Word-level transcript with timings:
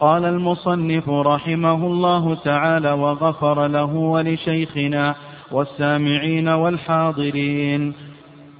قال 0.00 0.24
المصنف 0.24 1.08
رحمه 1.08 1.86
الله 1.86 2.34
تعالى 2.34 2.92
وغفر 2.92 3.66
له 3.66 3.94
ولشيخنا 3.94 5.14
والسامعين 5.52 6.48
والحاضرين. 6.48 7.94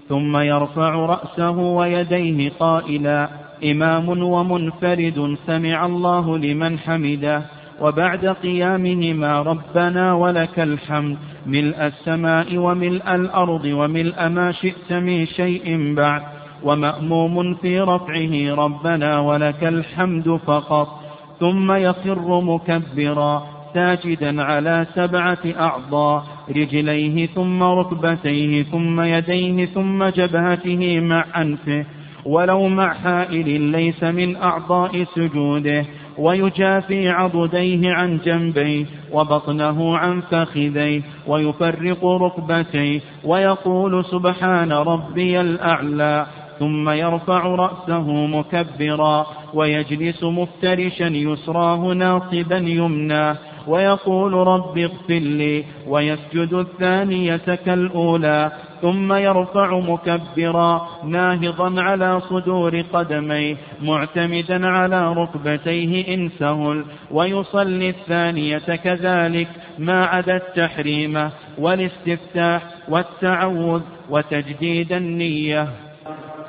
ثم 0.09 0.37
يرفع 0.37 0.90
رأسه 0.95 1.51
ويديه 1.51 2.53
قائلا 2.61 3.29
إمام 3.64 4.22
ومنفرد 4.22 5.37
سمع 5.46 5.87
الله 5.87 6.38
لمن 6.38 6.79
حمده 6.79 7.43
وبعد 7.81 8.27
قيامهما 8.27 9.43
ربنا 9.43 10.15
ولك 10.15 10.61
الحمد 10.61 11.17
ملء 11.47 11.87
السماء 11.87 12.57
وملء 12.57 13.15
الأرض 13.15 13.65
وملء 13.65 14.29
ما 14.29 14.53
شئت 14.53 14.93
من 14.93 15.27
شيء 15.27 15.95
بعد 15.95 16.23
ومأموم 16.62 17.55
في 17.55 17.80
رفعه 17.80 18.55
ربنا 18.55 19.20
ولك 19.20 19.65
الحمد 19.65 20.41
فقط. 20.47 20.98
ثم 21.41 21.73
يخر 21.73 22.41
مكبرا 22.41 23.59
ساجدا 23.74 24.42
على 24.42 24.87
سبعة 24.95 25.38
أعضاء 25.60 26.24
رجليه 26.51 27.27
ثم 27.27 27.62
ركبتيه 27.62 28.62
ثم 28.62 29.01
يديه 29.01 29.65
ثم 29.66 30.05
جبهته 30.05 31.01
مع 31.01 31.24
أنفه. 31.37 31.84
ولو 32.24 32.69
مع 32.69 32.95
حائل 32.95 33.60
ليس 33.60 34.05
من 34.05 34.37
أعضاء 34.37 35.05
سجوده 35.05 35.84
ويجافي 36.19 37.09
عضديه 37.09 37.93
عن 37.93 38.18
جنبيه 38.24 38.87
وبطنه 39.12 39.96
عن 39.96 40.20
فخذيه 40.20 41.02
ويفرق 41.27 42.05
ركبتيه 42.05 43.01
ويقول 43.24 44.05
سبحان 44.05 44.73
ربي 44.73 45.41
الأعلى 45.41 46.27
ثم 46.59 46.88
يرفع 46.88 47.43
رأسه 47.46 48.27
مكبرا. 48.27 49.27
ويجلس 49.55 50.23
مفترشا 50.23 51.05
يسراه 51.05 51.93
ناصبا 51.95 52.57
يمناه 52.57 53.37
ويقول 53.69 54.33
رب 54.33 54.79
اغفر 54.79 55.19
لي 55.19 55.65
ويسجد 55.87 56.55
الثانية 56.55 57.37
كالأولى 57.66 58.52
ثم 58.82 59.13
يرفع 59.13 59.79
مكبرا 59.79 60.88
ناهضا 61.05 61.82
على 61.82 62.21
صدور 62.21 62.80
قدميه 62.93 63.57
معتمدا 63.82 64.67
على 64.67 65.13
ركبتيه 65.13 66.15
إن 66.15 66.29
سهل 66.39 66.85
ويصلي 67.11 67.89
الثانية 67.89 68.59
كذلك 68.59 69.49
ما 69.79 70.05
عدا 70.05 70.37
التحريم 70.37 71.31
والاستفتاح 71.59 72.62
والتعوذ 72.89 73.83
وتجديد 74.11 74.93
النية. 74.93 75.69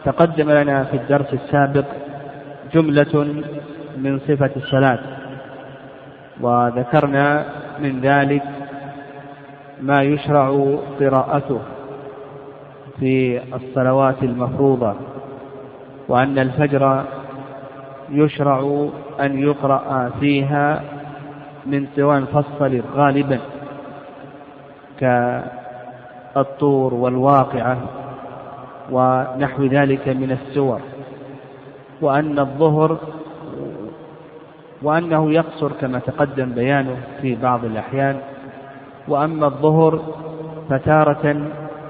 تقدم 0.06 0.52
لنا 0.52 0.84
في 0.84 0.98
الدرس 0.98 1.34
السابق 1.34 1.86
جملة 2.74 3.44
من 3.98 4.20
صفة 4.20 4.52
الصلاة. 4.56 5.00
وذكرنا 6.42 7.46
من 7.80 8.00
ذلك 8.02 8.44
ما 9.82 10.02
يشرع 10.02 10.78
قراءته 11.00 11.60
في 13.00 13.42
الصلوات 13.56 14.24
المفروضة 14.24 14.94
وأن 16.08 16.40
الفجر 16.40 17.06
يشرع 18.12 18.90
أن 19.20 19.40
يقرأ 19.40 20.12
فيها 20.20 20.82
من 21.66 21.88
سواء 21.96 22.22
فصل 22.22 22.82
غالبا 22.96 23.40
كالطور 25.00 26.94
والواقعة 26.94 27.78
ونحو 28.92 29.64
ذلك 29.64 30.08
من 30.08 30.32
السور. 30.32 30.82
وأن 32.02 32.40
الظهر 32.40 32.98
وأنه 34.82 35.32
يقصر 35.32 35.72
كما 35.82 36.00
تقدم 36.00 36.52
بيانه 36.52 36.98
في 37.22 37.36
بعض 37.36 37.66
الأحيان 37.66 38.18
وأما 39.08 39.46
الظهر 39.46 40.00
فتارة 40.70 41.42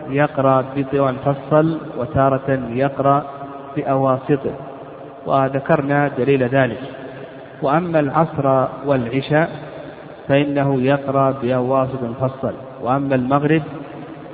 يقرأ 0.10 0.66
بطوال 0.76 1.16
فصل 1.16 1.78
وتارة 1.98 2.60
يقرأ 2.70 3.26
بأواسطه 3.76 4.52
وذكرنا 5.26 6.08
دليل 6.18 6.44
ذلك. 6.44 6.82
وأما 7.62 8.00
العصر 8.00 8.68
والعشاء 8.86 9.50
فإنه 10.28 10.82
يقرأ 10.82 11.32
بأواسط 11.32 12.04
فصل 12.22 12.54
وأما 12.82 13.16
المغرب 13.16 13.62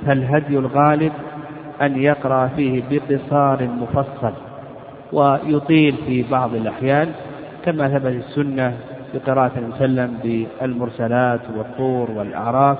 فالهدي 0.06 0.58
الغالب 0.58 1.12
أن 1.82 2.02
يقرأ 2.02 2.46
فيه 2.46 2.82
بقصار 2.90 3.68
مفصل. 3.80 4.32
ويطيل 5.12 5.94
في 6.06 6.22
بعض 6.22 6.54
الأحيان 6.54 7.08
كما 7.64 7.88
ثبت 7.88 8.24
السنة 8.28 8.76
بقراءة 9.14 9.52
وسلم 9.70 10.18
بالمرسلات 10.24 11.40
والطور 11.56 12.10
والأعراف 12.10 12.78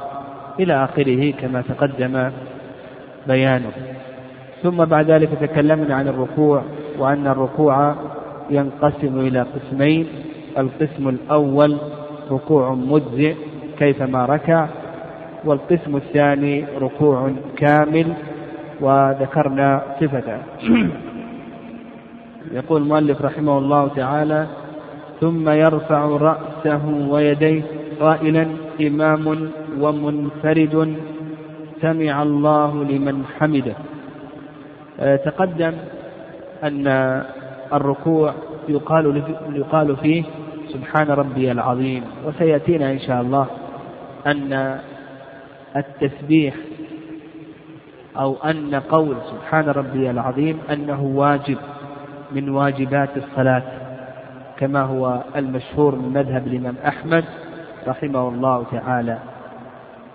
إلى 0.60 0.84
آخره 0.84 1.31
كما 1.31 1.62
تقدم 1.62 2.31
بيانه. 3.26 3.72
ثم 4.62 4.84
بعد 4.84 5.10
ذلك 5.10 5.28
تكلمنا 5.41 5.94
عن 5.94 6.09
الركوع 6.09 6.62
وأن 6.98 7.26
الركوع 7.26 7.94
ينقسم 8.50 9.20
إلى 9.20 9.41
قسمين. 9.54 10.06
القسم 10.58 11.08
الأول 11.08 11.78
ركوع 12.31 12.75
مجزئ 12.75 13.34
كيفما 13.78 14.26
ركع 14.26 14.66
والقسم 15.44 15.97
الثاني 15.97 16.64
ركوع 16.81 17.31
كامل 17.56 18.12
وذكرنا 18.81 19.82
صفته. 20.00 20.38
يقول 22.52 22.82
المؤلف 22.82 23.22
رحمه 23.22 23.58
الله 23.58 23.88
تعالى 23.88 24.46
ثم 25.20 25.48
يرفع 25.48 26.04
رأسه 26.04 26.86
ويديه 27.08 27.62
قائلا 28.00 28.46
إمام 28.80 29.50
ومنفرد 29.80 30.96
سمع 31.82 32.22
الله 32.22 32.84
لمن 32.84 33.24
حمده. 33.38 33.74
آه، 35.00 35.16
تقدم 35.16 35.72
أن 36.64 36.86
الركوع 37.72 38.34
يقال 38.68 39.22
يقال 39.52 39.96
فيه 39.96 40.24
سبحان 40.68 41.06
ربي 41.10 41.52
العظيم. 41.52 42.02
وسيأتينا 42.26 42.92
إن 42.92 42.98
شاء 42.98 43.20
الله 43.20 43.46
أن 44.26 44.78
التسبيح 45.76 46.54
أو 48.18 48.36
أن 48.44 48.74
قول 48.74 49.16
سبحان 49.30 49.64
ربي 49.68 50.10
العظيم 50.10 50.58
أنه 50.72 51.02
واجب. 51.02 51.58
من 52.32 52.48
واجبات 52.48 53.09
الصلاة 53.16 53.62
كما 54.59 54.82
هو 54.82 55.22
المشهور 55.37 55.94
من 55.94 56.09
مذهب 56.09 56.47
الإمام 56.47 56.75
أحمد 56.87 57.25
رحمه 57.87 58.28
الله 58.28 58.64
تعالى. 58.72 59.19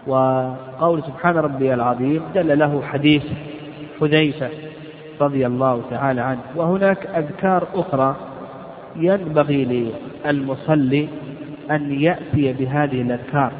وقول 0.07 1.03
سبحان 1.03 1.35
ربي 1.37 1.73
العظيم 1.73 2.21
دل 2.35 2.59
له 2.59 2.81
حديث 2.81 3.23
حذيفة 4.01 4.49
رضي 5.21 5.47
الله 5.47 5.81
تعالى 5.89 6.21
عنه. 6.21 6.39
وهناك 6.55 7.05
أذكار 7.05 7.67
أخرى 7.75 8.15
ينبغي 8.95 9.91
للمصلي 10.25 11.07
أن 11.71 12.01
يأتي 12.01 12.53
بهذه 12.53 13.01
الأذكار 13.01 13.51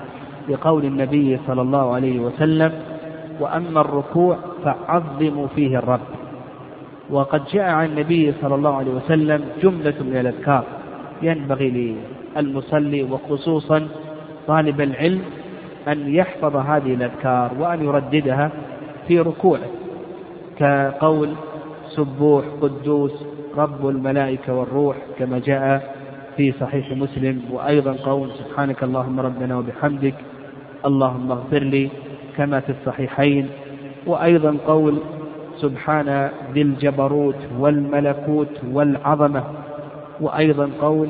لقول 0.50 0.86
النبي 0.86 1.40
صلى 1.48 1.62
الله 1.62 1.96
عليه 1.96 2.20
وسلم 2.20 2.72
وأما 3.40 3.82
الركوع 3.82 4.38
فعظموا 4.66 5.48
فيه 5.48 5.78
الرب. 5.78 6.21
وقد 7.12 7.42
جاء 7.54 7.64
عن 7.64 7.86
النبي 7.86 8.34
صلى 8.42 8.56
الله 8.56 8.76
عليه 8.76 8.92
وسلم 8.92 9.46
جملة 9.64 9.94
من 10.02 10.18
الأذكار. 10.18 10.64
ينبغي 11.22 11.96
للمصلي 12.36 13.04
وخصوصا 13.04 13.88
طالب 14.48 14.82
العلم 14.82 15.22
أن 15.88 16.16
يحفظ 16.16 16.56
هذه 16.56 16.94
الأذكار 16.94 17.52
وأن 17.60 17.84
يرددها 17.84 18.52
في 19.08 19.20
ركوعه. 19.20 19.70
كقول 20.58 21.30
سبوح 21.90 22.46
قدوس 22.62 23.26
رب 23.58 23.90
الملائكة 23.90 24.54
والروح 24.54 24.98
كما 25.20 25.40
جاء 25.40 25.96
في 26.38 26.52
صحيح 26.52 26.92
مسلم. 26.92 27.42
وأيضا 27.52 27.94
قول 28.04 28.32
سبحانك 28.32 28.84
اللهم 28.84 29.20
ربنا 29.20 29.58
وبحمدك 29.58 30.16
اللهم 30.86 31.32
اغفر 31.32 31.64
لي 31.64 31.90
كما 32.38 32.60
في 32.60 32.72
الصحيحين. 32.72 33.50
وأيضا 34.08 34.58
قول 34.68 34.98
سبحان 35.62 36.30
ذي 36.54 36.62
الجبروت 36.62 37.36
والملكوت 37.60 38.56
والعظمة. 38.72 39.44
وأيضا 40.22 40.70
قول 40.82 41.10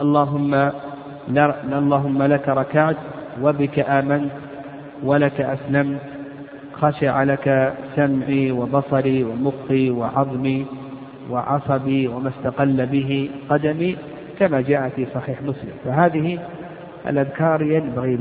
اللهم 0.00 0.70
اللهم 1.72 2.22
لك 2.22 2.48
ركعت 2.48 2.96
وبك 3.42 3.78
آمنت 3.78 4.30
ولك 5.04 5.40
أسلمت. 5.40 6.00
خشع 6.80 7.22
لك 7.22 7.74
سمعي 7.96 8.50
وبصري 8.52 9.24
ومخي 9.24 9.90
وعظمي 9.90 10.66
وعصبي 11.30 12.08
وما 12.08 12.28
استقل 12.28 12.86
به 12.86 13.30
قدمي 13.50 13.96
كما 14.38 14.60
جاء 14.60 14.88
في 14.96 15.06
صحيح 15.14 15.42
مسلم. 15.42 15.74
فهذه 15.84 16.38
الأذكار 17.08 17.62
ينبغي 17.62 18.16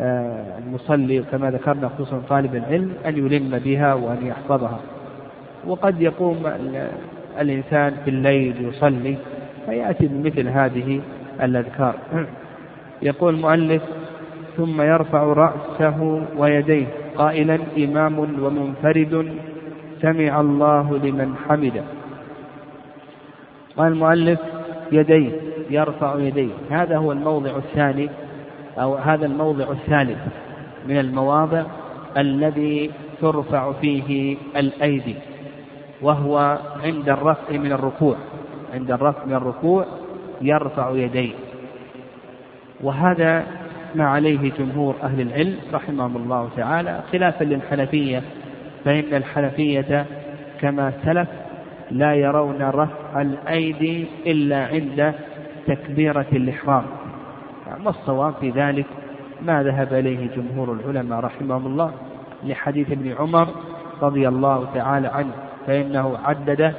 المصلي 0.00 1.22
كما 1.32 1.50
ذكرنا 1.50 1.88
خصوصا 1.88 2.22
طالب 2.28 2.54
العلم 2.54 2.92
أن 3.06 3.16
يلم 3.18 3.58
بها 3.64 3.94
وأن 3.94 4.26
يحفظها. 4.26 4.80
وقد 5.66 6.00
يقوم 6.00 6.42
الإنسان 7.40 7.94
في 8.04 8.10
الليل 8.10 8.54
يصلي 8.68 9.16
فيأتي 9.66 10.06
بمثل 10.06 10.48
هذه 10.48 11.00
الأذكار. 11.42 11.94
يقول 13.02 13.34
المؤلف 13.34 13.82
ثم 14.56 14.82
يرفع 14.82 15.22
رأسه 15.22 16.22
ويديه 16.36 16.86
قائلا 17.16 17.58
إمام 17.78 18.18
ومنفرد 18.18 19.34
سمع 20.02 20.40
الله 20.40 20.98
لمن 20.98 21.34
حمده. 21.48 21.82
قال 23.76 23.92
المؤلف 23.92 24.38
يديه 24.92 25.30
يرفع 25.70 26.16
يديه. 26.18 26.52
هذا 26.70 26.96
هو 26.96 27.12
الموضع 27.12 27.56
الثاني 27.56 28.08
أو 28.78 28.94
هذا 28.94 29.26
الموضع 29.26 29.70
الثالث 29.70 30.18
من 30.88 30.98
المواضع 30.98 31.62
الذي 32.16 32.90
ترفع 33.20 33.72
فيه 33.72 34.36
الأيدي 34.56 35.14
وهو 36.02 36.58
عند 36.84 37.08
الرفع 37.08 37.56
من 37.56 37.72
الركوع. 37.72 38.16
عند 38.74 38.90
الرفع 38.90 39.24
من 39.24 39.34
الركوع 39.34 39.86
يرفع 40.40 40.90
يديه. 40.90 41.32
وهذا 42.80 43.46
ما 43.94 44.04
عليه 44.04 44.52
جمهور 44.58 44.94
أهل 45.02 45.20
العلم 45.20 45.56
رحمهم 45.72 46.16
الله 46.16 46.48
تعالى 46.56 47.00
خلافا 47.12 47.44
للحنفية 47.44 48.22
فإن 48.84 49.14
الحنفية 49.14 50.06
كما 50.60 50.92
سلف 51.04 51.28
لا 51.90 52.14
يرون 52.14 52.62
رفع 52.62 53.20
الأيدي 53.22 54.06
إلا 54.26 54.66
عند 54.66 55.14
تكبيرة 55.66 56.26
الإحرام. 56.32 56.84
والصواب 57.84 58.34
في 58.40 58.50
ذلك 58.50 58.86
ما 59.42 59.62
ذهب 59.62 59.92
إليه 59.92 60.30
جمهور 60.36 60.72
العلماء 60.72 61.20
رحمهم 61.20 61.66
الله 61.66 61.92
لحديث 62.44 62.90
ابن 62.90 63.12
عمر 63.18 63.48
رضي 64.02 64.28
الله 64.28 64.66
تعالى 64.74 65.08
عنه 65.08 65.32
فإنه 65.66 66.18
عدد 66.24 66.74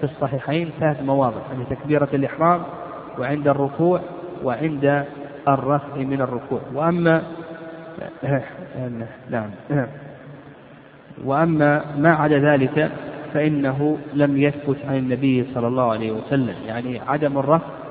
في 0.00 0.04
الصحيحين 0.04 0.70
ثلاث 0.80 1.02
مواضع 1.02 1.40
عند 1.50 1.66
تكبيرة 1.70 2.08
الإحرام 2.14 2.62
وعند 3.18 3.48
الركوع 3.48 4.00
وعند 4.44 5.04
الرفع 5.48 5.96
من 5.96 6.20
الركوع. 6.20 6.60
وأما 6.74 7.22
نعم. 9.30 9.50
وأما 11.24 11.84
ما 11.98 12.14
عدا 12.14 12.38
ذلك 12.38 12.90
فإنه 13.34 13.98
لم 14.14 14.36
يثبت 14.36 14.76
عن 14.88 14.96
النبي 14.96 15.44
صلى 15.54 15.66
الله 15.66 15.92
عليه 15.92 16.12
وسلم 16.12 16.54
يعني 16.66 17.00
عدم 17.08 17.38
الرفع 17.38 17.81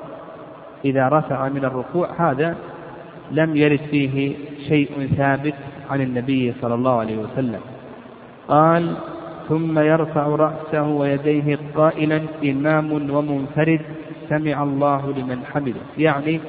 إذا 0.84 1.08
رفع 1.08 1.48
من 1.48 1.64
الركوع 1.64 2.08
هذا 2.18 2.56
لم 3.30 3.56
يرد 3.56 3.80
فيه 3.90 4.34
شيء 4.68 5.08
ثابت 5.16 5.54
عن 5.90 6.00
النبي 6.00 6.52
صلى 6.60 6.74
الله 6.74 7.00
عليه 7.00 7.16
وسلم. 7.16 7.60
قال 8.48 8.94
ثم 9.48 9.78
يرفع 9.78 10.26
رأسه 10.26 10.88
ويديه 10.88 11.58
قائلا 11.74 12.20
إمام 12.44 12.92
ومنفرد 12.92 13.80
سمع 14.28 14.62
الله 14.62 15.14
لمن 15.16 15.38
حمده. 15.52 15.80
يعني 15.98 16.40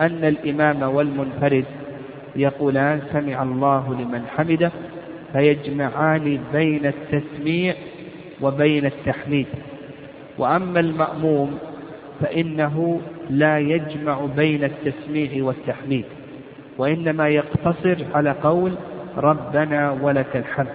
أن 0.00 0.24
الإمام 0.24 0.82
والمنفرد 0.82 1.64
يقولان 2.36 3.00
سمع 3.12 3.42
الله 3.42 3.94
لمن 3.94 4.22
حمده. 4.36 4.70
فيجمعان 5.32 6.38
بين 6.52 6.86
التسميع 6.86 7.74
وبين 8.42 8.86
التحميد. 8.86 9.46
وأما 10.38 10.80
المأموم 10.80 11.58
فإنه 12.20 13.00
لا 13.30 13.58
يجمع 13.58 14.18
بين 14.36 14.64
التسميع 14.64 15.44
والتحميد 15.44 16.04
وإنما 16.78 17.28
يقتصر 17.28 17.96
على 18.14 18.30
قول 18.30 18.72
ربنا 19.16 19.96
ولك 20.02 20.36
الحمد. 20.36 20.68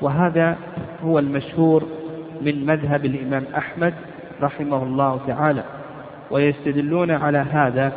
وهذا 0.00 0.56
هو 1.04 1.18
المشهور 1.18 1.86
من 2.42 2.66
مذهب 2.66 3.04
الإمام 3.04 3.44
أحمد 3.56 3.94
رحمه 4.42 4.82
الله 4.82 5.20
تعالى 5.26 5.64
ويستدلون 6.30 7.10
على 7.10 7.38
هذا 7.38 7.92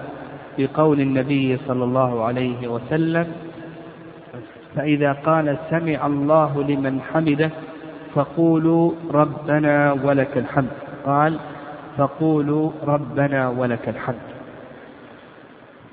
بقول 0.57 1.01
النبي 1.01 1.57
صلى 1.67 1.83
الله 1.83 2.23
عليه 2.23 2.67
وسلم 2.67 3.27
فإذا 4.75 5.11
قال 5.11 5.57
سمع 5.69 6.05
الله 6.07 6.63
لمن 6.63 7.01
حمده 7.13 7.49
فقولوا 8.15 8.91
ربنا 9.11 9.93
ولك 10.03 10.37
الحمد. 10.37 10.69
قال 11.05 11.39
فقولوا 11.97 12.71
ربنا 12.83 13.49
ولك 13.49 13.89
الحمد. 13.89 14.33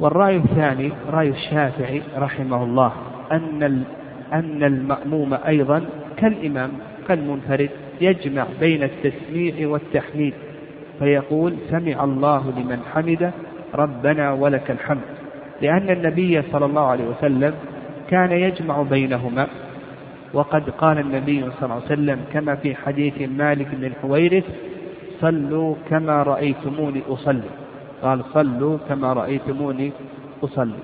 والرأي 0.00 0.36
الثاني 0.36 0.92
رأي 1.12 1.28
الشافعي 1.28 2.02
رحمه 2.16 2.64
الله 2.64 2.92
أن 3.32 3.84
أن 4.32 4.62
المأموم 4.64 5.34
أيضا 5.46 5.84
كالإمام 6.16 6.70
كالمنفرد 7.08 7.70
يجمع 8.00 8.46
بين 8.60 8.82
التسميع 8.82 9.68
والتحميد 9.68 10.34
فيقول 10.98 11.54
سمع 11.70 12.04
الله 12.04 12.52
لمن 12.56 12.78
حمده 12.94 13.30
ربنا 13.74 14.32
ولك 14.32 14.70
الحمد. 14.70 15.00
لأن 15.62 15.90
النبي 15.90 16.42
صلى 16.42 16.66
الله 16.66 16.86
عليه 16.86 17.04
وسلم 17.04 17.54
كان 18.10 18.32
يجمع 18.32 18.82
بينهما 18.82 19.46
وقد 20.32 20.70
قال 20.70 20.98
النبي 20.98 21.40
صلى 21.40 21.62
الله 21.62 21.74
عليه 21.74 21.84
وسلم 21.84 22.18
كما 22.32 22.54
في 22.54 22.74
حديث 22.74 23.28
مالك 23.28 23.66
بن 23.72 23.84
الحويرث 23.84 24.44
صلوا 25.20 25.74
كما 25.90 26.22
رأيتموني 26.22 27.02
أصلي. 27.08 27.50
قال 28.02 28.24
صلوا 28.34 28.78
كما 28.88 29.12
رأيتموني 29.12 29.92
أصلي. 30.44 30.82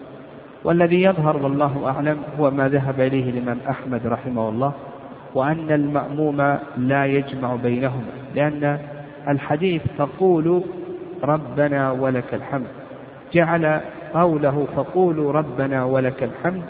والذي 0.65 1.03
يظهر 1.03 1.37
والله 1.37 1.83
أعلم 1.87 2.19
هو 2.41 2.51
ما 2.51 2.69
ذهب 2.69 3.01
إليه 3.01 3.31
الإمام 3.31 3.59
أحمد 3.71 4.07
رحمه 4.07 4.49
الله 4.49 4.73
وأن 5.35 5.71
المأموم 5.71 6.59
لا 6.77 7.07
يجمع 7.07 7.55
بينهما 7.55 8.13
لأن 8.35 8.79
الحديث 9.29 9.83
فقولوا 9.99 10.61
ربنا 11.25 11.93
ولك 11.93 12.35
الحمد. 12.35 12.67
جعل 13.33 13.81
قوله 14.15 14.67
فقولوا 14.77 15.33
ربنا 15.33 15.85
ولك 15.85 16.23
الحمد 16.23 16.63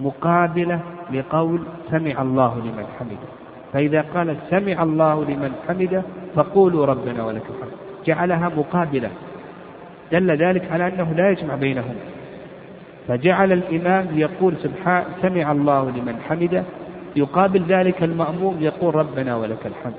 مقابلة 0.00 0.80
لقول 1.12 1.60
سمع 1.90 2.22
الله 2.22 2.58
لمن 2.58 2.86
حمده. 2.98 3.41
فإذا 3.72 4.04
قال 4.14 4.36
سمع 4.50 4.82
الله 4.82 5.24
لمن 5.24 5.52
حمده 5.68 6.02
فقولوا 6.34 6.86
ربنا 6.86 7.24
ولك 7.24 7.42
الحمد. 7.42 7.72
جعلها 8.06 8.48
مقابلة. 8.56 9.10
دل 10.12 10.30
ذلك 10.30 10.72
على 10.72 10.88
أنه 10.88 11.12
لا 11.16 11.30
يجمع 11.30 11.54
بينهم. 11.54 11.94
فجعل 13.08 13.52
الإمام 13.52 14.06
يقول 14.14 14.54
سبحان 14.62 15.04
سمع 15.22 15.52
الله 15.52 15.90
لمن 15.90 16.16
حمده 16.28 16.64
يقابل 17.16 17.62
ذلك 17.68 18.02
المأموم 18.02 18.56
يقول 18.60 18.94
ربنا 18.94 19.36
ولك 19.36 19.66
الحمد. 19.66 19.94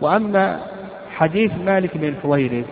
وأما 0.00 0.60
حديث 1.10 1.52
مالك 1.66 1.96
بن 1.96 2.08
الحويرث 2.08 2.66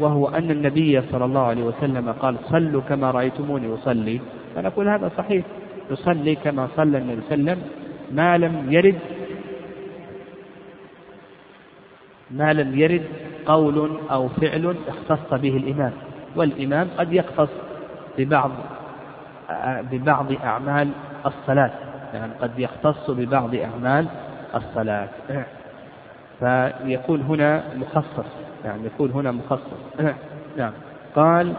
وهو 0.00 0.28
أن 0.28 0.50
النبي 0.50 1.00
صلى 1.00 1.24
الله 1.24 1.46
عليه 1.46 1.62
وسلم 1.62 2.12
قال 2.12 2.36
صلوا 2.50 2.82
كما 2.88 3.10
رأيتموني 3.10 3.74
أصلي. 3.74 4.20
فنقول 4.54 4.88
هذا 4.88 5.10
صحيح. 5.18 5.44
يصلي 5.90 6.34
كما 6.34 6.68
صلى 6.76 6.98
النبي 6.98 7.20
صلى 7.28 7.34
الله 7.34 7.50
عليه 7.50 7.60
وسلم 7.60 7.62
ما 8.12 8.38
لم 8.38 8.72
يرد 8.72 8.98
ما 12.30 12.52
لم 12.52 12.78
يرد 12.78 13.02
قول 13.46 13.90
أو 14.10 14.28
فعل 14.28 14.76
اختص 14.88 15.34
به 15.34 15.56
الإمام 15.56 15.92
والإمام 16.36 16.88
قد 16.98 17.12
يختص 17.12 17.50
ببعض 18.18 18.50
ببعض 19.92 20.26
أعمال 20.44 20.90
الصلاة 21.26 21.70
يعني 22.14 22.32
قد 22.40 22.58
يختص 22.58 23.10
ببعض 23.10 23.54
أعمال 23.54 24.06
الصلاة. 24.54 25.08
فيكون 26.40 27.20
هنا 27.20 27.62
مخصص 27.76 28.30
يعني 28.64 28.86
يكون 28.86 29.10
هنا 29.10 29.30
مخصص. 29.30 29.80
نعم. 30.56 30.72
قال 31.16 31.54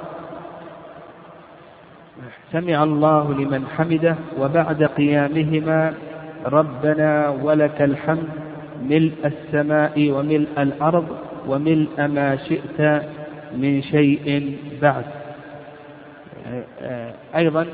سمع 2.51 2.83
الله 2.83 3.33
لمن 3.33 3.67
حمده 3.77 4.15
وبعد 4.39 4.83
قيامهما 4.83 5.93
ربنا 6.45 7.29
ولك 7.29 7.81
الحمد 7.81 8.40
ملء 8.89 9.13
السماء 9.25 10.11
وملء 10.11 10.47
الأرض 10.57 11.07
وملء 11.47 12.07
ما 12.07 12.35
شئت 12.35 13.03
من 13.57 13.81
شيء 13.81 14.57
بعد. 14.81 15.05
أيضا 17.35 17.65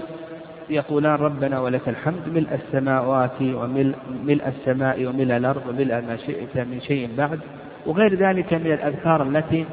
يقولان 0.69 1.15
ربنا 1.15 1.59
ولك 1.59 1.89
الحمد 1.89 2.27
ملء 2.27 2.47
السماوات 2.53 3.41
وملء 3.41 3.95
ملء 4.23 4.47
السماء 4.47 5.05
وملء 5.05 5.37
الأرض 5.37 5.61
وملء 5.69 5.93
ما 5.93 6.17
شئت 6.17 6.57
من 6.57 6.81
شيء 6.81 7.09
بعد. 7.17 7.39
وغير 7.85 8.15
ذلك 8.15 8.53
من 8.53 8.71
الأذكار 8.71 9.23
التي 9.23 9.65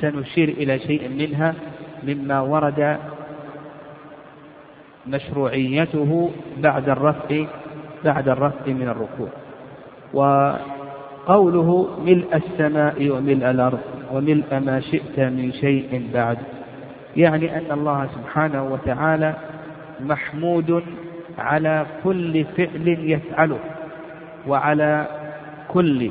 سنشير 0.00 0.48
إلى 0.48 0.78
شيء 0.78 1.08
منها 1.08 1.54
مما 2.02 2.40
ورد 2.40 2.98
مشروعيته 5.06 6.30
بعد 6.58 6.88
الرفع 6.88 7.44
بعد 8.04 8.28
الرفع 8.28 8.66
من 8.66 8.88
الركوع. 8.88 9.28
وقوله 11.28 11.88
ملء 12.04 12.36
السماء 12.36 13.10
وملء 13.10 13.50
الأرض 13.50 13.78
وملء 14.12 14.58
ما 14.58 14.80
شئت 14.80 15.20
من 15.20 15.52
شيء 15.52 16.08
بعد. 16.14 16.38
يعني 17.16 17.58
أن 17.58 17.72
الله 17.72 18.08
سبحانه 18.14 18.72
وتعالى 18.72 19.34
محمود 20.00 20.82
على 21.38 21.86
كل 22.04 22.44
فعل 22.44 22.88
يفعله 22.88 23.58
وعلى 24.48 25.06
كل 25.68 26.10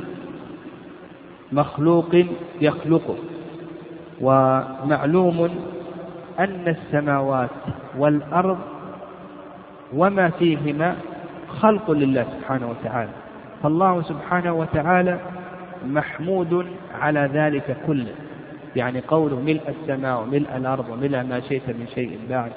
مخلوق 1.52 2.16
يخلقه. 2.62 3.16
ومعلوم 4.22 5.50
أن 6.40 6.68
السماوات 6.68 7.50
والأرض 7.98 8.58
وما 9.94 10.30
فيهما 10.30 10.96
خلق 11.60 11.92
لله 11.92 12.26
سبحانه 12.40 12.70
وتعالى. 12.70 13.27
فالله 13.64 14.02
سبحانه 14.02 14.54
وتعالى 14.54 15.20
محمود 15.86 16.66
على 17.02 17.30
ذلك 17.34 17.78
كله. 17.88 18.14
يعني 18.76 19.02
قوله 19.08 19.40
ملء 19.40 19.62
السماء 19.70 20.22
وملء 20.22 20.48
الأرض 20.58 20.90
وملء 20.90 21.24
ما 21.24 21.40
شئت 21.40 21.70
من 21.70 21.88
شيء 21.96 22.20
بعد. 22.30 22.52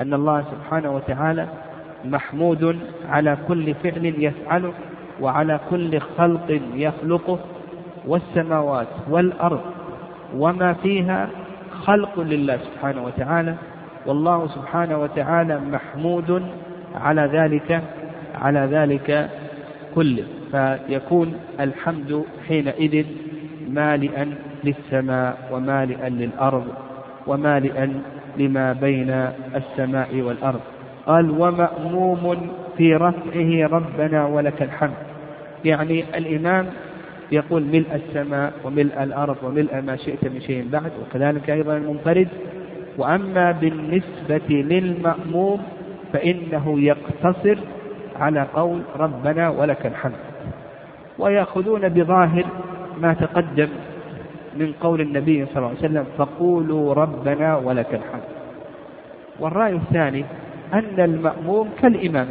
أن 0.00 0.14
الله 0.14 0.44
سبحانه 0.50 0.94
وتعالى 0.94 1.46
محمود 2.04 2.78
على 3.08 3.36
كل 3.48 3.74
فعل 3.74 4.04
يفعله 4.18 4.72
وعلى 5.20 5.60
كل 5.70 6.00
خلق 6.00 6.60
يخلقه 6.74 7.38
والسماوات 8.06 8.88
والأرض 9.10 9.60
وما 10.36 10.72
فيها 10.72 11.28
خلق 11.84 12.20
لله 12.20 12.56
سبحانه 12.56 13.04
وتعالى. 13.04 13.54
والله 14.06 14.46
سبحانه 14.46 14.98
وتعالى 14.98 15.60
محمود 15.72 16.42
على 16.94 17.22
ذلك 17.22 17.82
على 18.42 18.60
ذلك 18.60 19.30
كله 19.98 20.24
فيكون 20.52 21.34
الحمد 21.60 22.24
حينئذ 22.48 23.06
مالئا 23.68 24.34
للسماء 24.64 25.48
ومالئا 25.52 26.08
للأرض 26.08 26.66
ومالئا 27.26 28.02
لما 28.38 28.72
بين 28.72 29.10
السماء 29.54 30.20
والأرض. 30.20 30.60
قال 31.06 31.30
ومأموم 31.30 32.50
في 32.76 32.94
رفعه 32.94 33.66
ربنا 33.76 34.26
ولك 34.26 34.62
الحمد. 34.62 35.00
يعني 35.64 36.04
الإمام 36.14 36.66
يقول 37.32 37.62
ملء 37.62 37.94
السماء 37.94 38.52
وملء 38.64 39.02
الأرض 39.02 39.36
وملء 39.42 39.80
ما 39.80 39.96
شئت 39.96 40.24
من 40.24 40.40
شيء 40.40 40.68
بعد 40.72 40.92
وكذلك 41.02 41.50
أيضا 41.50 41.76
المنفرد. 41.76 42.28
وأما 42.98 43.52
بالنسبة 43.52 44.48
للمأموم 44.50 45.62
فإنه 46.12 46.80
يقتصر 46.80 47.58
على 48.20 48.46
قول 48.54 48.82
ربنا 48.96 49.48
ولك 49.48 49.86
الحمد. 49.86 50.20
ويأخذون 51.18 51.88
بظاهر 51.88 52.44
ما 53.00 53.14
تقدم 53.14 53.68
من 54.56 54.72
قول 54.80 55.00
النبي 55.00 55.46
صلى 55.46 55.56
الله 55.56 55.68
عليه 55.68 55.78
وسلم 55.78 56.04
فقولوا 56.18 56.94
ربنا 56.94 57.56
ولك 57.56 57.94
الحمد. 57.94 58.28
والرأي 59.40 59.72
الثاني 59.72 60.24
أن 60.74 61.00
المأموم 61.00 61.68
كالإمام 61.82 62.28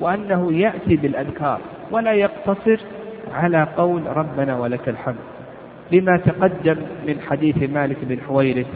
وأنه 0.00 0.52
يأتي 0.52 0.96
بالأذكار 0.96 1.60
ولا 1.90 2.12
يقتصر 2.12 2.80
على 3.32 3.66
قول 3.76 4.02
ربنا 4.16 4.58
ولك 4.58 4.88
الحمد. 4.88 5.16
لما 5.92 6.16
تقدم 6.16 6.76
من 7.06 7.20
حديث 7.20 7.70
مالك 7.70 7.96
بن 8.02 8.18
حويرث 8.28 8.66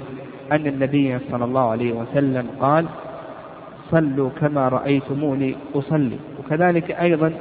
أن 0.53 0.67
النبي 0.67 1.19
صلى 1.31 1.45
الله 1.45 1.71
عليه 1.71 1.93
وسلم 1.93 2.47
قال 2.61 2.87
صلوا 3.91 4.31
كما 4.41 4.69
رأيتموني 4.69 5.57
أصلي. 5.75 6.19
وكذلك 6.39 6.91
أيضا 6.91 7.33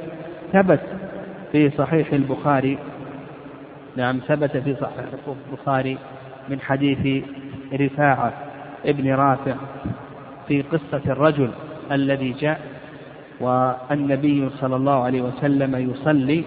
ثبت 0.52 0.80
في 1.52 1.70
صحيح 1.70 2.12
البخاري 2.12 2.78
نعم 3.96 4.20
ثبت 4.28 4.56
في 4.56 4.74
صحيح 4.74 5.04
البخاري 5.50 5.98
من 6.48 6.60
حديث 6.60 7.24
رفاعة 7.74 8.32
ابن 8.86 9.12
رافع 9.12 9.54
في 10.48 10.62
قصة 10.62 11.02
الرجل 11.06 11.50
الذي 11.92 12.32
جاء 12.32 12.60
والنبي 13.40 14.48
صلى 14.60 14.76
الله 14.76 15.02
عليه 15.04 15.22
وسلم 15.22 15.90
يصلي 15.90 16.44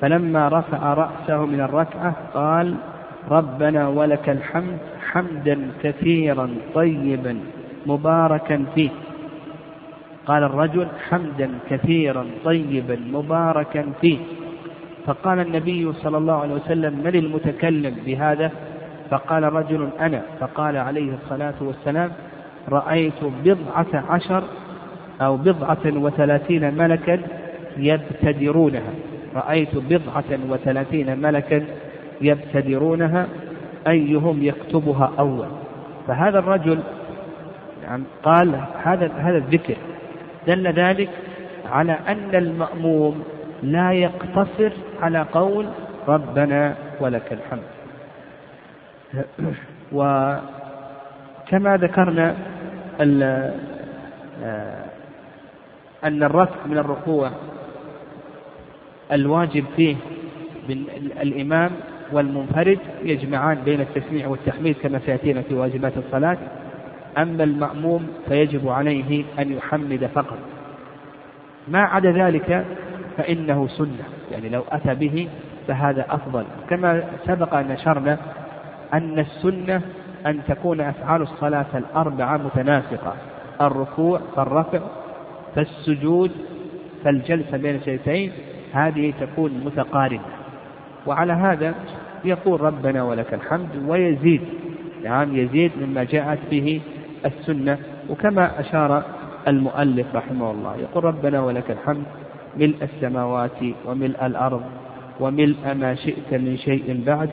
فلما 0.00 0.48
رفع 0.48 0.94
رأسه 0.94 1.46
من 1.46 1.60
الركعة 1.60 2.16
قال 2.34 2.74
ربنا 3.30 3.88
ولك 3.88 4.28
الحمد 4.28 4.78
حمدا 5.10 5.70
كثيرا 5.82 6.50
طيبا 6.74 7.40
مباركا 7.86 8.64
فيه. 8.74 8.90
قال 10.26 10.42
الرجل 10.44 10.86
حمدا 11.10 11.50
كثيرا 11.70 12.26
طيبا 12.44 12.98
مباركا 13.12 13.84
فيه. 14.00 14.18
فقال 15.06 15.40
النبي 15.40 15.92
صلى 15.92 16.18
الله 16.18 16.34
عليه 16.34 16.54
وسلم 16.54 16.94
من 17.04 17.14
المتكلم 17.14 17.94
بهذا؟ 18.06 18.50
فقال 19.10 19.42
رجل 19.52 19.88
أنا. 20.00 20.22
فقال 20.40 20.76
عليه 20.76 21.12
الصلاة 21.14 21.54
والسلام 21.60 22.10
رأيت 22.68 23.24
بضعة 23.44 24.04
عشر 24.10 24.42
أو 25.20 25.36
بضعة 25.36 25.84
وثلاثين 25.86 26.74
ملكا 26.74 27.20
يبتدرونها. 27.76 28.92
رأيت 29.34 29.76
بضعة 29.76 30.38
وثلاثين 30.50 31.18
ملكا 31.22 31.64
يبتدرونها 32.20 33.26
أيهم 33.88 34.42
يكتبها 34.42 35.12
أول؟ 35.18 35.46
فهذا 36.06 36.38
الرجل 36.38 36.78
يعني 37.82 38.02
قال 38.22 38.60
هذا 38.82 39.12
هذا 39.18 39.36
الذكر 39.36 39.76
دل 40.50 40.68
ذلك 40.68 41.10
على 41.66 41.98
أن 42.08 42.34
المأموم 42.34 43.24
لا 43.62 43.92
يقتصر 43.92 44.72
على 45.00 45.26
قول 45.32 45.66
ربنا 46.08 46.74
ولك 47.00 47.32
الحمد. 47.32 47.62
وكما 49.92 51.76
ذكرنا 51.76 52.34
آه، 53.00 54.84
أن 56.04 56.22
الرفع 56.22 56.66
من 56.66 56.78
الركوع 56.78 57.30
الواجب 59.12 59.64
فيه 59.76 59.96
الإمام 61.22 61.70
والمنفرد 62.12 62.78
يجمعان 63.02 63.58
بين 63.64 63.80
التسميع 63.80 64.26
والتحميد 64.28 64.76
كما 64.82 64.98
سيأتينا 65.06 65.42
في 65.42 65.54
واجبات 65.54 65.92
الصلاة. 65.96 66.38
أما 67.18 67.44
المأموم 67.44 68.08
فيجب 68.28 68.68
عليه 68.68 69.24
أن 69.38 69.52
يحمد 69.52 70.10
فقط. 70.14 70.38
ما 71.68 71.80
عدا 71.80 72.12
ذلك 72.12 72.64
فإنه 73.16 73.68
سنة. 73.68 74.04
يعني 74.32 74.48
لو 74.48 74.62
أتى 74.72 74.94
به 74.94 75.28
فهذا 75.68 76.06
أفضل. 76.10 76.44
كما 76.70 77.02
سبق 77.26 77.54
أن 77.54 77.68
نشرنا 77.68 78.18
أن 78.94 79.18
السنة 79.18 79.82
أن 80.26 80.40
تكون 80.48 80.80
أفعال 80.80 81.22
الصلاة 81.22 81.66
الأربعة 81.74 82.36
متناسقة. 82.36 83.14
الركوع 83.60 84.20
فالرفع 84.36 84.80
فالسجود 85.54 86.30
فالجلسة 87.04 87.56
بين 87.56 87.74
السجدتين 87.74 88.32
هذه 88.72 89.12
تكون 89.20 89.62
متقاربة. 89.64 90.24
وعلى 91.06 91.32
هذا 91.32 91.74
يقول 92.24 92.60
ربنا 92.60 93.02
ولك 93.02 93.34
الحمد 93.34 93.68
ويزيد. 93.88 94.40
نعم 95.04 95.36
يزيد 95.36 95.72
مما 95.80 96.04
جاءت 96.04 96.38
به 96.50 96.80
السنة 97.26 97.78
وكما 98.10 98.60
أشار 98.60 99.02
المؤلف 99.48 100.06
رحمه 100.14 100.50
الله 100.50 100.76
يقول 100.76 101.04
ربنا 101.04 101.40
ولك 101.40 101.70
الحمد 101.70 102.04
ملء 102.56 102.76
السماوات 102.82 103.60
وملء 103.86 104.26
الأرض 104.26 104.62
وملء 105.20 105.74
ما 105.74 105.94
شئت 105.94 106.34
من 106.34 106.56
شيء 106.56 107.02
بعد 107.06 107.30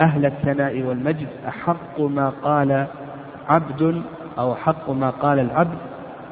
أهل 0.00 0.26
الثناء 0.26 0.82
والمجد 0.82 1.26
أحق 1.48 2.00
ما 2.00 2.28
قال 2.42 2.86
عبد 3.48 4.02
أو 4.38 4.54
حق 4.54 4.90
ما 4.90 5.10
قال 5.10 5.38
العبد 5.38 5.78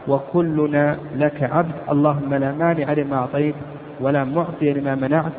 وكلنا 0.08 0.98
لك 1.16 1.42
عبد 1.42 1.74
اللهم 1.90 2.34
لا 2.34 2.52
مانع 2.52 2.92
لما 2.92 3.16
أعطيت 3.16 3.54
ولا 4.00 4.24
معطي 4.24 4.72
لما 4.72 4.94
منعت 4.94 5.32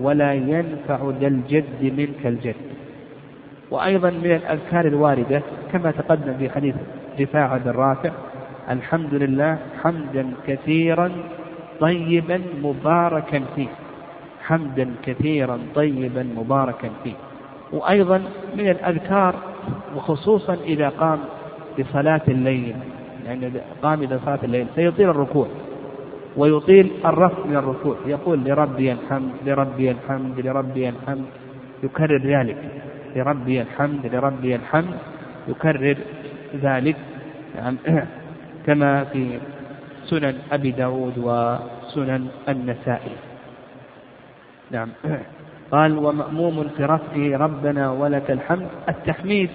ولا 0.00 0.32
ينفع 0.32 0.98
ذا 1.20 1.26
الجد 1.26 1.82
منك 1.82 2.26
الجد. 2.26 2.54
وأيضا 3.70 4.10
من 4.10 4.30
الأذكار 4.32 4.86
الواردة 4.86 5.42
كما 5.72 5.90
تقدم 5.90 6.34
في 6.38 6.50
حديث 6.50 6.74
رفاعة 7.20 7.58
بن 7.58 7.70
رافع 7.70 8.10
الحمد 8.70 9.14
لله 9.14 9.58
حمدا 9.82 10.32
كثيرا 10.46 11.10
طيبا 11.80 12.40
مباركا 12.62 13.40
فيه. 13.56 13.68
حمدا 14.46 14.90
كثيرا 15.02 15.58
طيبا 15.74 16.22
مباركا 16.36 16.90
فيه. 17.04 17.14
وأيضا 17.72 18.18
من 18.56 18.68
الأذكار 18.68 19.34
وخصوصا 19.96 20.54
إذا 20.54 20.88
قام 20.88 21.18
بصلاة 21.78 22.20
الليل. 22.28 22.76
يعني 23.26 23.50
قام 23.82 24.02
إلى 24.02 24.18
صلاة 24.24 24.38
الليل 24.44 24.66
سيطيل 24.74 25.10
الركوع 25.10 25.46
ويطيل 26.36 26.90
الرفع 27.04 27.46
من 27.46 27.56
الركوع. 27.56 27.96
يقول 28.06 28.44
لربي 28.44 28.92
الحمد 28.92 29.32
لربي 29.46 29.90
الحمد 29.90 30.40
لربي 30.40 30.88
الحمد. 30.88 31.24
يكرر 31.82 32.22
ذلك. 32.22 32.56
لربي 33.16 33.62
الحمد 33.62 34.06
لربي 34.06 34.54
الحمد. 34.56 34.94
يكرر 35.48 35.96
ذلك 36.56 36.96
يعني 37.56 37.76
كما 38.66 39.04
في 39.04 39.38
سنن 40.04 40.34
أبي 40.52 40.70
داود 40.70 41.18
وسنن 41.18 42.26
النسائي. 42.48 43.16
نعم. 44.70 44.88
قال 45.72 45.98
ومأموم 45.98 46.68
في 46.76 46.84
رفعه 46.84 47.36
ربنا 47.36 47.90
ولك 47.90 48.30
الحمد. 48.30 48.68
التحميد 48.88 49.50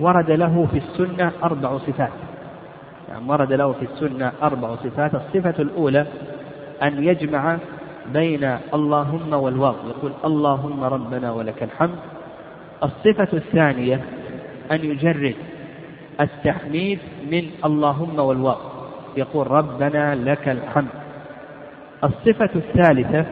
ورد 0.00 0.30
له 0.30 0.68
في 0.72 0.78
السنة 0.78 1.32
أربع 1.42 1.78
صفات. 1.78 2.12
يعني 3.08 3.28
ورد 3.28 3.52
له 3.52 3.72
في 3.72 3.84
السنة 3.84 4.32
أربع 4.42 4.76
صفات. 4.76 5.14
الصفة 5.14 5.62
الأولى 5.62 6.06
أن 6.82 7.04
يجمع 7.04 7.58
بين 8.12 8.58
اللهم 8.74 9.32
والواو 9.32 9.74
يقول 9.88 10.12
اللهم 10.24 10.84
ربنا 10.84 11.32
ولك 11.32 11.62
الحمد. 11.62 11.98
الصفة 12.82 13.28
الثانية 13.36 14.00
أن 14.72 14.84
يجرد 14.84 15.34
التحميد 16.20 16.98
من 17.30 17.50
اللهم 17.64 18.18
والواو 18.18 18.58
يقول 19.16 19.50
ربنا 19.50 20.14
لك 20.14 20.48
الحمد. 20.48 20.88
الصفة 22.04 22.50
الثالثة 22.54 23.24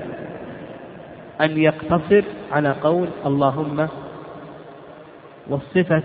أن 1.40 1.58
يقتصر 1.58 2.22
على 2.52 2.70
قول 2.82 3.08
اللهم 3.26 3.88
والصفة 5.48 6.02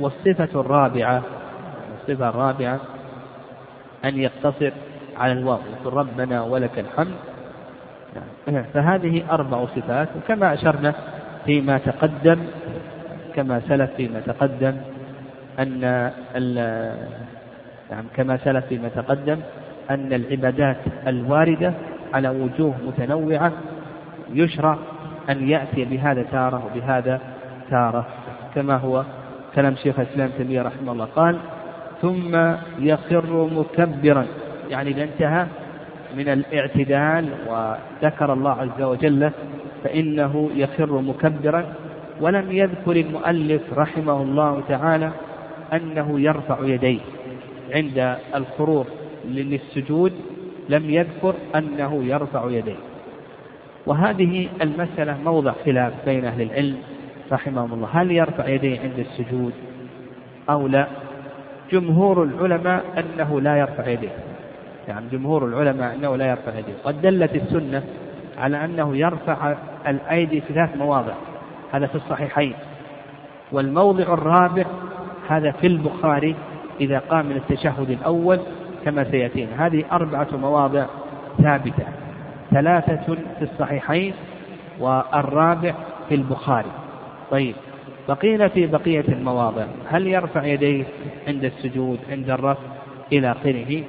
والصفة 0.00 0.60
الرابعة 0.60 1.22
الصفة 2.00 2.28
الرابعة 2.28 2.80
أن 4.04 4.18
يقتصر 4.18 4.72
على 5.16 5.32
الواو. 5.32 5.58
يقول 5.80 5.94
ربنا 5.94 6.42
ولك 6.42 6.78
الحمد. 6.78 7.14
فهذه 8.74 9.22
أربع 9.30 9.66
صفات 9.66 10.08
وكما 10.16 10.54
أشرنا 10.54 10.94
فيما 11.44 11.78
تقدم 11.78 12.38
كما 13.34 13.60
سلف 13.68 13.90
فيما 13.96 14.20
تقدم 14.20 14.76
أن 15.58 15.82
يعني 17.90 18.06
كما 18.16 18.36
سلف 18.36 18.66
فيما 18.66 18.88
تقدم 18.88 19.38
أن 19.90 20.12
العبادات 20.12 20.76
الواردة 21.06 21.72
على 22.14 22.28
وجوه 22.28 22.74
متنوعة 22.86 23.52
يشرع 24.32 24.78
أن 25.30 25.48
يأتي 25.48 25.84
بهذا 25.84 26.22
تارة 26.22 26.62
وبهذا 26.66 27.20
تارة 27.70 28.06
كما 28.54 28.76
هو 28.76 29.04
كلام 29.54 29.74
شيخ 29.76 30.00
الإسلام 30.00 30.30
تيمية 30.38 30.62
رحمه 30.62 30.92
الله. 30.92 31.04
قال 31.04 31.38
ثم 32.02 32.54
يخر 32.78 33.50
مكبرا. 33.56 34.26
يعني 34.70 34.90
إذا 34.90 35.02
انتهى 35.02 35.46
من 36.16 36.28
الاعتدال 36.28 37.28
وذكر 37.48 38.32
الله 38.32 38.50
عز 38.50 38.82
وجل 38.82 39.30
فإنه 39.84 40.50
يخر 40.54 41.00
مكبرا. 41.00 41.64
ولم 42.20 42.52
يذكر 42.52 42.96
المؤلف 42.96 43.62
رحمه 43.76 44.22
الله 44.22 44.62
تعالى 44.68 45.10
أنه 45.72 46.20
يرفع 46.20 46.58
يديه 46.62 47.00
عند 47.74 48.16
الخروج 48.34 48.86
للسجود 49.24 50.12
لم 50.68 50.90
يذكر 50.90 51.34
أنه 51.56 52.04
يرفع 52.04 52.50
يديه. 52.50 52.76
وهذه 53.86 54.48
المسألة 54.62 55.16
موضع 55.24 55.52
خلاف 55.64 55.92
بين 56.06 56.24
أهل 56.24 56.42
العلم 56.42 56.76
رحمهم 57.32 57.72
الله. 57.72 57.88
هل 57.92 58.10
يرفع 58.10 58.48
يديه 58.48 58.80
عند 58.80 58.98
السجود 58.98 59.52
أو 60.50 60.66
لا؟ 60.66 60.86
جمهور 61.72 62.22
العلماء 62.22 62.84
أنه 62.98 63.40
لا 63.40 63.56
يرفع 63.56 63.86
يديه. 63.86 64.12
يعني 64.88 65.06
جمهور 65.12 65.46
العلماء 65.46 65.94
أنه 65.94 66.16
لا 66.16 66.30
يرفع 66.30 66.58
يديه. 66.58 66.74
قد 66.84 67.02
دلت 67.02 67.34
السنة 67.34 67.82
على 68.38 68.64
أنه 68.64 68.96
يرفع 68.96 69.54
الأيدي 69.88 70.40
في 70.40 70.54
ثلاث 70.54 70.76
مواضع. 70.76 71.14
هذا 71.72 71.86
في 71.86 71.94
الصحيحين. 71.94 72.54
والموضع 73.52 74.02
الرابع 74.02 74.64
هذا 75.28 75.50
في 75.50 75.66
البخاري 75.66 76.34
إذا 76.80 76.98
قام 76.98 77.26
من 77.26 77.36
التشهد 77.36 77.90
الأول 77.90 78.40
كما 78.84 79.04
سيأتينا. 79.10 79.66
هذه 79.66 79.84
أربعة 79.92 80.28
مواضع 80.32 80.86
ثابتة 81.42 81.84
ثلاثة 82.50 82.96
في 83.38 83.42
الصحيحين 83.42 84.14
والرابع 84.80 85.74
في 86.08 86.14
البخاري. 86.14 86.70
طيب 87.30 87.54
بقينا 88.08 88.48
في 88.48 88.66
بقية 88.66 89.04
المواضع. 89.08 89.64
هل 89.88 90.06
يرفع 90.06 90.44
يديه 90.44 90.84
عند 91.28 91.44
السجود 91.44 91.98
عند 92.10 92.30
الرفع 92.30 92.62
إلى 93.12 93.32
آخره؟ 93.32 93.82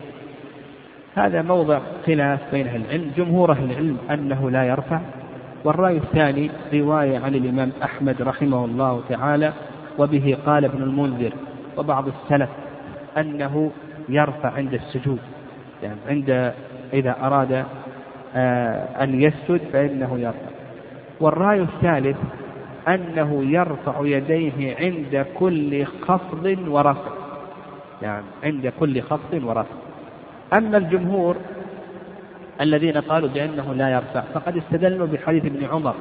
هذا 1.16 1.42
موضع 1.42 1.80
خلاف 2.06 2.40
بين 2.52 2.68
أهل 2.68 2.82
العلم. 2.82 3.12
جمهور 3.18 3.52
أهل 3.52 3.72
العلم 3.72 3.98
أنه 4.12 4.52
لا 4.52 4.64
يرفع. 4.64 5.00
والرأي 5.64 5.98
الثاني 5.98 6.52
رواية 6.74 7.20
عن 7.20 7.36
الإمام 7.36 7.72
أحمد 7.84 8.22
رحمه 8.22 8.66
الله 8.66 9.02
تعالى 9.10 9.54
وبه 10.00 10.38
قال 10.46 10.66
ابن 10.66 10.84
المنذر 10.84 11.34
وبعض 11.78 12.06
السلف 12.08 12.50
أنه 13.18 13.72
يرفع 14.10 14.50
عند 14.50 14.74
السجود. 14.74 15.20
يعني 15.84 16.00
عند 16.10 16.54
إذا 16.94 17.16
أراد 17.22 17.66
آه، 18.36 19.04
أن 19.04 19.22
يسجد 19.22 19.62
فإنه 19.74 20.20
يرفع. 20.20 20.50
والرأي 21.20 21.62
الثالث 21.62 22.18
أنه 22.88 23.44
يرفع 23.44 23.94
يديه 24.02 24.76
عند 24.80 25.26
كل 25.40 25.86
خفض 25.86 26.58
ورفع. 26.68 27.12
يعني 28.02 28.26
عند 28.44 28.74
كل 28.80 29.02
خفض 29.02 29.44
ورفع. 29.44 29.76
أما 30.54 30.78
الجمهور 30.78 31.36
الذين 32.62 32.98
قالوا 32.98 33.30
بأنه 33.30 33.74
لا 33.74 33.90
يرفع 33.90 34.22
فقد 34.34 34.58
استدلوا 34.58 35.08
بحديث 35.08 35.46
ابن 35.46 35.66
عمر. 35.66 35.94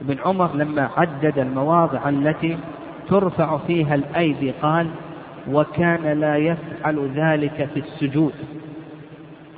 ابن 0.00 0.16
عمر 0.24 0.54
لما 0.54 0.90
عدد 0.96 1.38
المواضع 1.38 2.08
التي 2.08 2.58
ترفع 3.12 3.58
فيها 3.66 3.94
الأيدي. 3.94 4.50
قال 4.50 4.86
وكان 5.50 6.20
لا 6.20 6.36
يفعل 6.36 7.10
ذلك 7.14 7.68
في 7.74 7.80
السجود. 7.80 8.32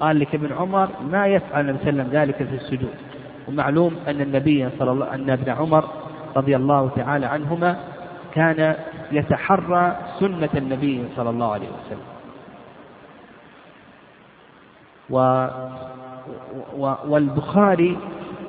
قال 0.00 0.18
لك 0.18 0.34
ابن 0.34 0.52
عمر 0.52 0.88
ما 1.10 1.26
يفعل 1.26 1.60
صلى 1.70 1.78
وسلم 1.82 2.08
ذلك 2.12 2.36
في 2.36 2.54
السجود. 2.54 2.94
ومعلوم 3.48 3.96
أن 4.08 4.20
النبي 4.20 4.68
صلى 4.78 4.90
الله 4.90 5.14
أن 5.14 5.30
ابن 5.30 5.48
عمر 5.50 5.84
رضي 6.36 6.56
الله 6.56 6.90
تعالى 6.96 7.26
عنهما 7.26 7.76
كان 8.34 8.74
يتحرى 9.12 9.96
سنة 10.20 10.48
النبي 10.54 11.04
صلى 11.16 11.30
الله 11.30 11.52
عليه 11.52 11.68
وسلم. 11.68 12.08
و 15.10 15.46
والبخاري 17.08 17.96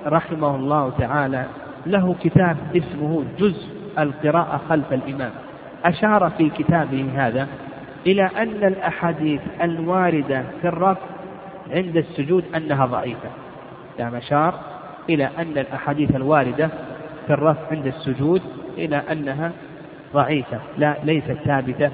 رحمه 0.05 0.55
الله 0.55 0.91
تعالى 0.97 1.45
له 1.85 2.15
كتاب 2.23 2.57
اسمه 2.75 3.23
جزء 3.39 3.67
القراءة 3.99 4.61
خلف 4.69 4.93
الإمام. 4.93 5.31
أشار 5.85 6.29
في 6.37 6.49
كتابه 6.49 7.05
هذا 7.15 7.47
إلى 8.07 8.23
أن 8.23 8.63
الأحاديث 8.63 9.41
الواردة 9.61 10.43
في 10.61 10.67
الرفع 10.67 11.01
عند 11.71 11.97
السجود 11.97 12.43
أنها 12.55 12.85
ضعيفة. 12.85 13.29
يعني 13.99 14.17
أشار 14.17 14.53
إلى 15.09 15.29
أن 15.37 15.57
الأحاديث 15.57 16.15
الواردة 16.15 16.69
في 17.27 17.33
الرفع 17.33 17.61
عند 17.71 17.87
السجود 17.87 18.41
إلى 18.77 19.01
أنها 19.11 19.51
ضعيفة 20.13 20.59
لا 20.77 20.95
ليست 21.03 21.37
ثابتة 21.45 21.91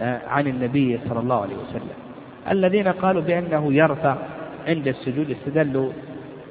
آه، 0.00 0.20
عن 0.28 0.46
النبي 0.46 0.98
صلى 1.08 1.20
الله 1.20 1.42
عليه 1.42 1.56
وسلم. 1.56 1.88
الذين 2.50 2.88
قالوا 2.88 3.22
بأنه 3.22 3.72
يرفع 3.72 4.16
عند 4.68 4.88
السجود 4.88 5.30
استدلوا 5.30 5.90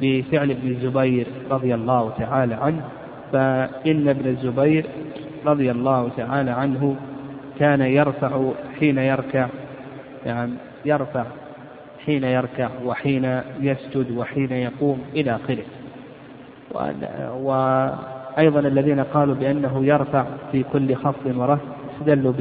بفعل 0.01 0.51
ابن 0.51 0.67
الزبير 0.67 1.27
رضي 1.51 1.75
الله 1.75 2.13
تعالى 2.17 2.55
عنه 2.55 2.81
فإن 3.33 4.09
ابن 4.09 4.29
الزبير 4.29 4.85
رضي 5.45 5.71
الله 5.71 6.09
تعالى 6.17 6.51
عنه 6.51 6.95
كان 7.59 7.81
يرفع 7.81 8.51
حين 8.79 8.97
يركع 8.97 9.47
يعني 10.25 10.53
يرفع 10.85 11.25
حين 12.05 12.23
يركع 12.23 12.69
وحين 12.85 13.41
يسجد 13.59 14.11
وحين 14.17 14.51
يقوم 14.51 15.01
إلى 15.15 15.35
آخره. 15.35 15.63
وأيضا 17.35 18.59
الذين 18.59 18.99
قالوا 18.99 19.35
بأنه 19.35 19.85
يرفع 19.85 20.25
في 20.51 20.63
كل 20.63 20.95
خفض 20.95 21.37
ورفع 21.37 21.63
استدلوا 21.93 22.33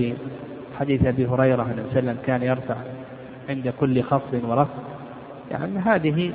بحديث 0.73 1.07
أبي 1.07 1.27
هريرة 1.27 1.63
أن 1.63 1.85
وسلم 1.91 2.17
كان 2.27 2.43
يرفع 2.43 2.77
عند 3.49 3.73
كل 3.81 4.03
خفض 4.03 4.41
ورفع 4.49 4.75
يعني 5.51 5.79
هذه 5.79 6.33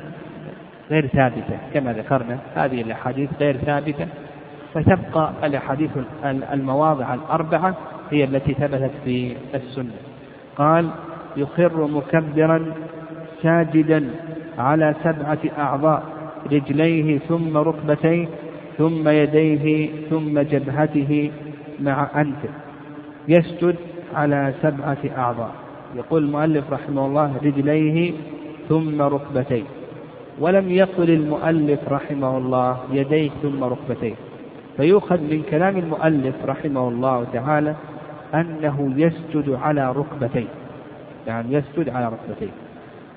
غير 0.91 1.07
ثابتة 1.07 1.57
كما 1.73 1.93
ذكرنا 1.93 2.39
هذه 2.55 2.81
الأحاديث 2.81 3.29
غير 3.39 3.57
ثابتة. 3.57 4.07
فتبقى 4.77 5.31
الأحاديث 5.43 5.89
المواضع 6.25 7.13
الأربعة 7.13 7.75
هي 8.11 8.23
التي 8.23 8.53
ثبتت 8.53 8.91
في 9.05 9.33
السنة. 9.55 9.91
قال 10.57 10.89
يخر 11.37 11.87
مكبرا 11.87 12.73
ساجدا 13.43 14.09
على 14.57 14.95
سبعة 15.03 15.39
أعضاء 15.57 16.03
رجليه 16.51 17.19
ثم 17.19 17.57
ركبتيه 17.57 18.27
ثم 18.77 19.09
يديه 19.09 19.89
ثم 20.09 20.39
جبهته 20.39 21.31
مع 21.79 22.07
أنفه. 22.15 22.49
يسجد 23.27 23.75
على 24.15 24.53
سبعة 24.61 24.97
أعضاء. 25.17 25.51
يقول 25.95 26.23
المؤلف 26.23 26.73
رحمه 26.73 27.05
الله 27.05 27.37
رجليه 27.43 28.13
ثم 28.69 29.01
ركبتيه. 29.01 29.63
ولم 30.39 30.71
يقل 30.71 31.09
المؤلف 31.09 31.79
رحمه 31.89 32.37
الله 32.37 32.77
يديه 32.91 33.29
ثم 33.41 33.63
ركبتيه. 33.63 34.26
فيؤخذ 34.77 35.21
من 35.21 35.43
كلام 35.51 35.77
المؤلف 35.77 36.35
رحمه 36.45 36.87
الله 36.87 37.25
تعالى 37.33 37.75
أنه 38.33 38.93
يسجد 38.95 39.49
على 39.61 39.91
ركبتيه 39.91 40.47
يعني 41.27 41.53
يسجد 41.53 41.89
على 41.89 42.05
ركبتيه 42.05 42.51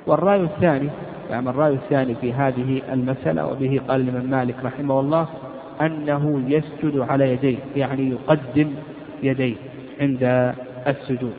والرأي 0.07 0.41
الثاني 0.41 0.89
يعني 1.31 1.51
الرأي 1.51 1.73
الثاني 1.73 2.15
في 2.15 2.33
هذه 2.33 2.83
المسألة 2.93 3.47
وبه 3.47 3.81
قال 3.89 4.01
الإمام 4.01 4.31
مالك 4.31 4.55
رحمه 4.65 5.01
الله 5.01 5.29
أنه 5.81 6.43
يسجد 6.49 6.99
على 6.99 7.33
يديه 7.33 7.57
يعني 7.77 8.11
يقدم 8.11 8.71
يديه 9.23 9.55
عند 10.01 10.53
السجود. 10.87 11.33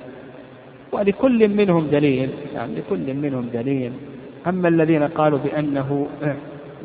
ولكل 0.91 1.47
منهم 1.47 1.87
دليل 1.87 2.29
يعني 2.53 2.75
لكل 2.75 3.13
منهم 3.13 3.49
دليل. 3.53 3.91
أما 4.47 4.67
الذين 4.67 5.03
قالوا 5.03 5.39
بأنه 5.39 6.07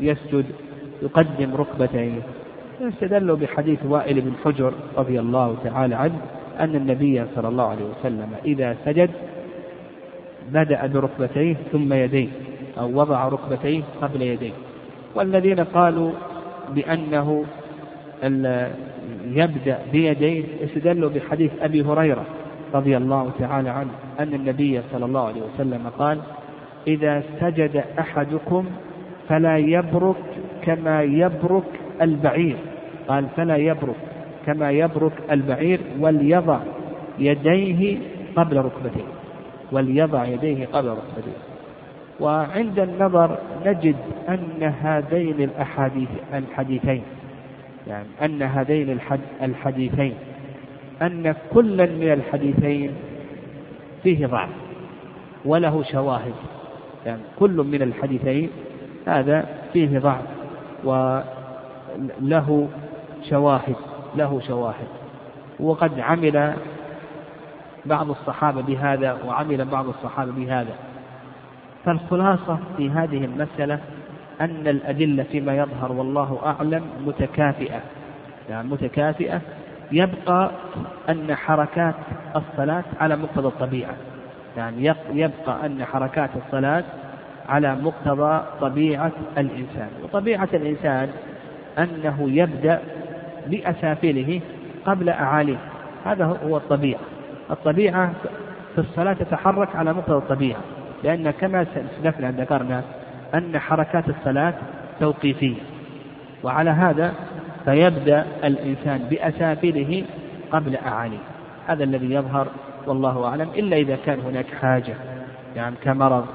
يسجد 0.00 0.44
يقدم 1.02 1.54
ركبتيه 1.54 2.12
استدلوا 2.80 3.36
بحديث 3.36 3.78
وائل 3.84 4.20
بن 4.20 4.32
حجر 4.44 4.72
رضي 4.96 5.20
الله 5.20 5.56
تعالى 5.64 5.94
عنه 5.94 6.18
أن 6.60 6.74
النبي 6.76 7.24
صلى 7.34 7.48
الله 7.48 7.64
عليه 7.64 7.84
وسلم 7.84 8.28
إذا 8.44 8.76
سجد 8.84 9.10
بدأ 10.52 10.86
بركبتيه 10.86 11.56
ثم 11.72 11.92
يديه 11.92 12.28
أو 12.78 13.00
وضع 13.00 13.28
ركبتيه 13.28 13.82
قبل 14.02 14.22
يديه. 14.22 14.52
والذين 15.14 15.60
قالوا 15.60 16.12
بأنه 16.74 17.44
يبدأ 19.24 19.78
بيديه 19.92 20.44
استدلوا 20.64 21.10
بحديث 21.10 21.50
أبي 21.60 21.82
هريرة 21.82 22.24
رضي 22.74 22.96
الله 22.96 23.30
تعالى 23.38 23.70
عنه 23.70 23.90
أن 24.20 24.34
النبي 24.34 24.80
صلى 24.92 25.04
الله 25.04 25.26
عليه 25.26 25.42
وسلم 25.42 25.88
قال 25.98 26.18
إذا 26.86 27.22
سجد 27.40 27.84
أحدكم 27.98 28.64
فلا 29.28 29.58
يبرك 29.58 30.16
كما 30.62 31.02
يبرك 31.02 31.80
البعير. 32.02 32.56
قال 33.08 33.26
فلا 33.36 33.56
يبرك 33.56 33.96
كما 34.46 34.70
يبرك 34.70 35.12
البعير 35.30 35.80
وليضع 36.00 36.58
يديه 37.18 37.98
قبل 38.36 38.56
ركبتيه 38.56 39.04
وليضع 39.72 40.24
يديه 40.24 40.66
قبل 40.66 40.88
ركبتيه 40.88 41.38
وعند 42.20 42.78
النظر 42.78 43.38
نجد 43.66 43.96
أن 44.28 44.74
هذين 44.82 45.42
الأحاديث 45.42 46.08
الحديثين 46.34 47.02
يعني 47.86 48.06
أن 48.24 48.42
هذين 48.42 48.98
الحديثين 49.42 50.14
أن 51.02 51.34
كلا 51.54 51.86
من 51.86 52.12
الحديثين 52.12 52.92
فيه 54.02 54.26
ضعف 54.26 54.48
وله 55.44 55.82
شواهد. 55.82 56.34
يعني 57.06 57.20
كل 57.38 57.56
من 57.56 57.82
الحديثين 57.82 58.50
هذا 59.06 59.46
فيه 59.72 59.98
ضعف. 59.98 60.22
وله 62.22 62.68
شواهد 63.30 63.76
له 64.16 64.40
شواهد. 64.46 64.88
وقد 65.60 66.00
عمل 66.00 66.52
بعض 67.86 68.10
الصحابة 68.10 68.62
بهذا 68.62 69.16
وعمل 69.26 69.64
بعض 69.64 69.88
الصحابة 69.88 70.32
بهذا. 70.32 70.74
فالخلاصة 71.84 72.58
في 72.76 72.90
هذه 72.90 73.24
المسألة 73.24 73.78
أن 74.40 74.68
الأدلة 74.68 75.22
فيما 75.22 75.56
يظهر 75.56 75.92
والله 75.92 76.38
أعلم 76.46 76.84
متكافئة. 77.06 77.80
يعني 78.50 78.68
متكافئة 78.68 79.40
يبقى 79.92 80.50
أن 81.08 81.34
حركات 81.34 81.94
الصلاة 82.36 82.84
على 83.00 83.16
مقتضى 83.16 83.48
الطبيعة. 83.48 83.94
يعني 84.56 84.94
يبقى 85.12 85.66
أن 85.66 85.84
حركات 85.84 86.30
الصلاة 86.46 86.84
على 87.48 87.74
مقتضى 87.74 88.42
طبيعة 88.60 89.12
الإنسان. 89.38 89.88
وطبيعة 90.04 90.48
الإنسان 90.54 91.10
أنه 91.78 92.30
يبدأ 92.30 92.80
بأسافله 93.46 94.40
قبل 94.86 95.08
أعاليه. 95.08 95.58
هذا 96.04 96.24
هو 96.24 96.56
الطبيعة. 96.56 97.00
الطبيعة 97.50 98.12
في 98.74 98.80
الصلاة 98.80 99.12
تتحرك 99.12 99.76
على 99.76 99.92
مقتضى 99.92 100.16
الطبيعة 100.16 100.60
لأن 101.04 101.30
كما 101.30 101.66
سلفنا 102.02 102.30
ذكرنا 102.30 102.82
أن 103.34 103.58
حركات 103.58 104.04
الصلاة 104.08 104.54
توقيفية. 105.00 105.60
وعلى 106.42 106.70
هذا 106.70 107.14
فيبدأ 107.64 108.26
الإنسان 108.44 108.98
بأسافله 109.10 110.04
قبل 110.52 110.76
أعاليه. 110.76 111.18
هذا 111.66 111.84
الذي 111.84 112.14
يظهر 112.14 112.48
والله 112.86 113.28
أعلم 113.28 113.48
إلا 113.56 113.76
إذا 113.76 113.98
كان 114.06 114.20
هناك 114.20 114.46
حاجة 114.60 114.94
يعني 115.56 115.76
كمرض 115.82 116.26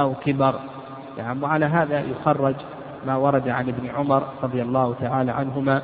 أو 0.00 0.14
كبر 0.14 0.54
يعني 1.18 1.42
وعلى 1.42 1.66
هذا 1.66 2.00
يخرج 2.00 2.54
ما 3.06 3.16
ورد 3.16 3.48
عن 3.48 3.68
ابن 3.68 3.88
عمر 3.96 4.22
رضي 4.42 4.62
الله 4.62 4.94
تعالى 5.00 5.32
عنهما 5.32 5.82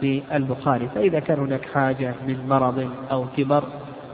في 0.00 0.22
البخاري. 0.34 0.88
فإذا 0.94 1.20
كان 1.20 1.38
هناك 1.38 1.64
حاجة 1.74 2.14
من 2.26 2.48
مرض 2.48 2.90
أو 3.10 3.26
كبر 3.36 3.64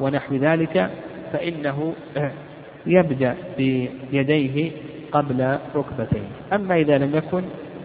ونحو 0.01 0.35
ذلك 0.35 0.91
فإنه 1.33 1.95
يبدأ 2.87 3.35
بيديه 3.57 4.71
قبل 5.13 5.59
ركبتيه. 5.75 6.29
أما 6.53 6.75
إذا 6.77 6.99
لم 6.99 7.17
يكن 7.17 7.43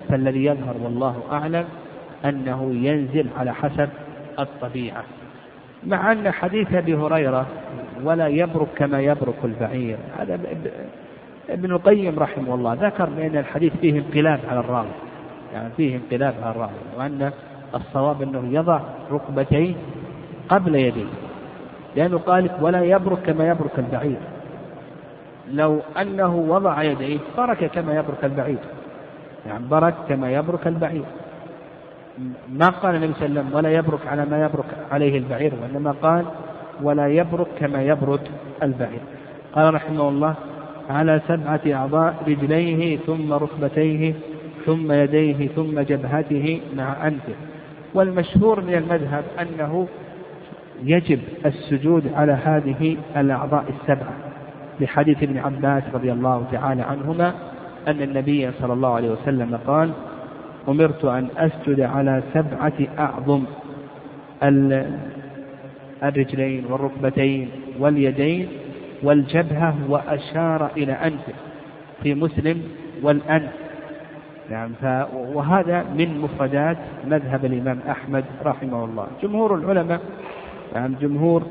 فالذي 0.10 0.46
يظهر 0.46 0.76
والله 0.84 1.24
أعلم 1.32 1.66
أنه 2.26 2.72
ينزل 2.74 3.28
على 3.38 3.54
حسب 3.54 3.90
الطبيعة. 4.40 5.04
مع 5.88 6.12
أن 6.12 6.32
حديث 6.32 6.74
أبي 6.74 6.96
هريرة 6.96 7.46
ولا 8.04 8.28
يبرك 8.28 8.68
كما 8.78 9.02
يبرك 9.02 9.36
البعير 9.44 9.98
هذا 10.18 10.40
ابن 11.50 11.72
القيم 11.72 12.20
رحمه 12.20 12.56
الله 12.56 12.74
ذكر 12.74 13.10
بأن 13.10 13.38
الحديث 13.38 13.74
فيه 13.82 14.00
انقلاب 14.00 14.40
على 14.50 14.60
الراوي. 14.60 14.88
يعني 15.54 15.70
فيه 15.78 15.96
انقلاب 15.96 16.34
على 16.42 16.52
الراوي 16.52 16.72
وأن 16.98 17.32
الصواب 17.76 18.22
أنه 18.22 18.44
يضع 18.52 18.80
ركبتيه 19.12 19.74
قبل 20.50 20.76
يديه. 20.76 21.06
لأنه 21.96 22.18
قال 22.18 22.50
ولا 22.62 22.84
يبرك 22.84 23.20
كما 23.20 23.48
يبرك 23.48 23.80
البعير. 23.80 24.18
لو 25.52 25.80
أنه 26.02 26.36
وضع 26.36 26.84
يديه 26.84 27.20
برك 27.38 27.66
كما 27.66 27.96
يبرك 27.96 28.24
البعير. 28.24 28.60
يعني 29.48 29.66
برك 29.68 29.94
كما 30.10 30.32
يبرك 30.32 30.68
البعير. 30.68 31.04
ما 32.50 32.70
قال 32.70 32.96
النبي 32.96 33.14
صلى 33.14 33.26
الله 33.26 33.40
عليه 33.40 33.50
وسلم 33.50 33.56
ولا 33.56 33.72
يبرك 33.72 34.08
على 34.08 34.26
ما 34.26 34.46
يبرك 34.46 34.66
عليه 34.92 35.18
البعير 35.18 35.54
وإنما 35.62 35.96
قال 36.02 36.26
ولا 36.82 37.08
يبرك 37.08 37.48
كما 37.60 37.84
يبرك 37.84 38.32
البعير. 38.64 39.00
قال 39.54 39.74
رحمه 39.74 40.10
الله 40.10 40.36
على 40.90 41.22
سبعة 41.28 41.62
أعضاء 41.68 42.16
رجليه 42.28 42.98
ثم 42.98 43.34
ركبتيه 43.34 44.14
ثم 44.66 44.92
يديه 44.92 45.48
ثم 45.48 45.80
جبهته 45.80 46.62
مع 46.78 47.08
أنفه. 47.08 47.34
والمشهور 47.94 48.62
من 48.62 48.74
المذهب 48.74 49.24
أنه 49.42 49.88
يجب 50.84 51.20
السجود 51.46 52.04
على 52.16 52.32
هذه 52.32 52.98
الأعضاء 53.18 53.66
السبعة. 53.70 54.14
لحديث 54.80 55.24
ابن 55.24 55.38
عباس 55.38 55.84
رضي 55.94 56.12
الله 56.12 56.44
تعالى 56.52 56.82
عنهما 56.82 57.34
أن 57.88 58.02
النبي 58.02 58.52
صلى 58.52 58.74
الله 58.74 58.94
عليه 58.96 59.10
وسلم 59.10 59.60
قال 59.68 59.92
أمرت 60.68 61.06
أن 61.06 61.28
أسجد 61.38 61.82
على 61.82 62.24
سبعة 62.34 62.74
أعظم 63.00 63.44
الرجلين 66.04 66.66
والركبتين 66.70 67.50
واليدين 67.80 68.48
والجبهة 69.04 69.76
وأشار 69.90 70.72
إلى 70.78 70.92
أنفه 70.94 71.34
في 72.04 72.14
مسلم 72.16 72.64
والأنف 73.02 73.52
نعم 74.52 74.72
وهذا 75.14 75.86
من 75.98 76.18
مفردات 76.22 76.78
مذهب 77.08 77.46
الإمام 77.46 77.80
أحمد 77.90 78.26
رحمه 78.46 78.86
الله. 78.86 79.08
جمهور 79.24 79.56
العلماء 79.56 80.02
نعم 80.76 80.96
جمهور 81.02 81.44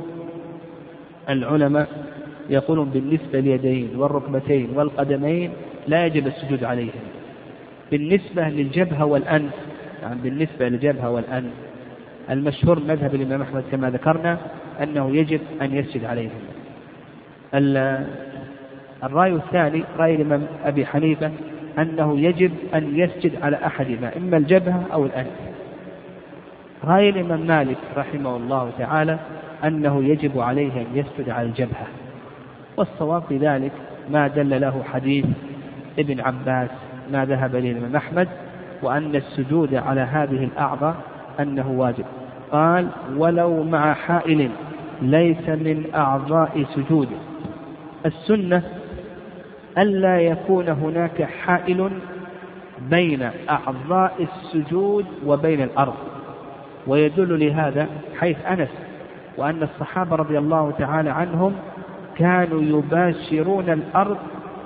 العلماء 1.29 1.89
يقولون 2.51 2.89
بالنسبة 2.89 3.41
لليدين 3.41 3.91
والركبتين 3.97 4.69
والقدمين 4.75 5.51
لا 5.87 6.07
يجب 6.07 6.27
السجود 6.27 6.65
عليهم. 6.65 7.05
بالنسبة 7.91 8.49
للجبهة 8.49 9.05
والأنف 9.05 9.55
يعني 10.03 10.21
بالنسبة 10.23 10.69
للجبهة 10.69 11.11
والأنف 11.11 11.53
المشهور 12.31 12.81
مذهب 12.81 13.15
الإمام 13.15 13.43
أحمد 13.43 13.65
كما 13.73 13.91
ذكرنا 13.91 14.39
أنه 14.83 15.17
يجب 15.17 15.41
أن 15.63 15.75
يسجد 15.75 16.05
عليهم. 16.05 16.31
الرأي 19.05 19.33
الثاني 19.33 19.85
رأي 19.99 20.15
الإمام 20.15 20.47
أبي 20.65 20.87
حنيفة 20.87 21.31
أنه 21.79 22.21
يجب 22.21 22.53
أن 22.75 22.99
يسجد 22.99 23.43
على 23.43 23.57
أحدهما 23.67 24.17
إما 24.17 24.37
الجبهة 24.37 24.83
أو 24.93 25.07
الأنف. 25.07 25.31
رأي 26.85 27.09
الإمام 27.09 27.41
مالك 27.47 27.77
رحمه 27.97 28.37
الله 28.37 28.71
تعالى 28.79 29.19
أنه 29.65 30.05
يجب 30.05 30.41
عليه 30.41 30.73
أن 30.73 30.87
يسجد 30.95 31.31
على 31.31 31.47
الجبهة. 31.47 31.87
والصواب 32.77 33.23
في 33.29 33.39
ذلك 33.39 33.73
ما 34.11 34.29
دل 34.29 34.61
له 34.61 34.83
حديث 34.93 35.27
ابن 35.99 36.21
عباس 36.21 36.71
ما 37.13 37.25
ذهب 37.25 37.57
إليه 37.57 37.73
الإمام 37.73 37.97
أحمد 37.97 38.29
وأن 38.83 39.17
السجود 39.17 39.75
على 39.75 40.01
هذه 40.01 40.45
الأعضاء 40.45 40.97
أنه 41.41 41.71
واجب. 41.71 42.05
قال 42.53 42.89
ولو 43.17 43.63
مع 43.63 43.95
حائل 43.95 44.51
ليس 45.03 45.49
من 45.49 45.85
أعضاء 45.95 46.65
سجوده. 46.75 47.17
السنة 48.07 48.63
ألا 49.79 50.21
يكون 50.21 50.69
هناك 50.69 51.23
حائل 51.23 51.91
بين 52.81 53.31
أعضاء 53.51 54.15
السجود 54.21 55.07
وبين 55.27 55.63
الأرض. 55.63 55.95
ويدل 56.87 57.47
لهذا 57.47 57.87
حيث 58.21 58.47
أنس 58.47 58.69
وأن 59.37 59.63
الصحابة 59.63 60.17
رضي 60.17 60.39
الله 60.39 60.71
تعالى 60.71 61.11
عنهم 61.11 61.53
كانوا 62.17 62.63
يباشرون 62.63 63.71
الأرض 63.71 64.17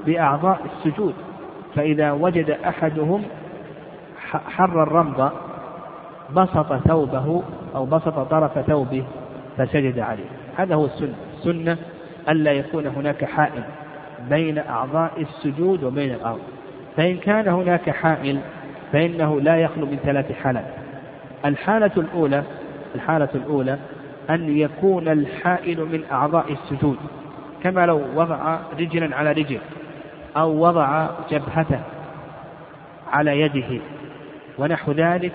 بأعضاء 0.07 0.61
السجود. 0.65 1.15
فإذا 1.75 2.13
وجد 2.13 2.51
أحدهم 2.51 3.23
حر 4.31 4.83
الرمض 4.83 5.31
بسط 6.37 6.73
ثوبه 6.75 7.43
أو 7.75 7.87
بسط 7.87 8.19
طرف 8.19 8.59
ثوبه 8.59 9.05
فسجد 9.57 9.99
عليه. 9.99 10.31
هذا 10.57 10.75
هو 10.75 10.85
السنة. 10.85 11.15
السنة 11.39 11.77
ألا 12.29 12.53
يكون 12.53 12.87
هناك 12.87 13.25
حائل 13.25 13.63
بين 14.31 14.59
أعضاء 14.59 15.13
السجود 15.21 15.85
وبين 15.85 16.15
الأرض. 16.15 16.41
فإن 16.97 17.17
كان 17.17 17.49
هناك 17.49 17.91
حائل 17.91 18.39
فإنه 18.93 19.41
لا 19.41 19.57
يخلو 19.57 19.87
من 19.87 19.99
ثلاث 20.05 20.33
حالات. 20.33 20.65
الحالة 21.45 21.93
الأولى 21.97 22.43
الحالة 22.95 23.29
الأولى 23.35 23.79
أن 24.31 24.59
يكون 24.59 25.09
الحائل 25.09 25.81
من 25.81 26.03
أعضاء 26.13 26.53
السجود. 26.53 26.97
كما 27.63 27.87
لو 27.87 28.03
وضع 28.15 28.59
رجلا 28.81 29.17
على 29.17 29.33
رجل 29.33 29.59
أو 30.37 30.67
وضع 30.67 31.09
جبهته 31.31 31.81
على 33.13 33.41
يده 33.41 33.81
ونحو 34.59 34.93
ذلك 34.93 35.33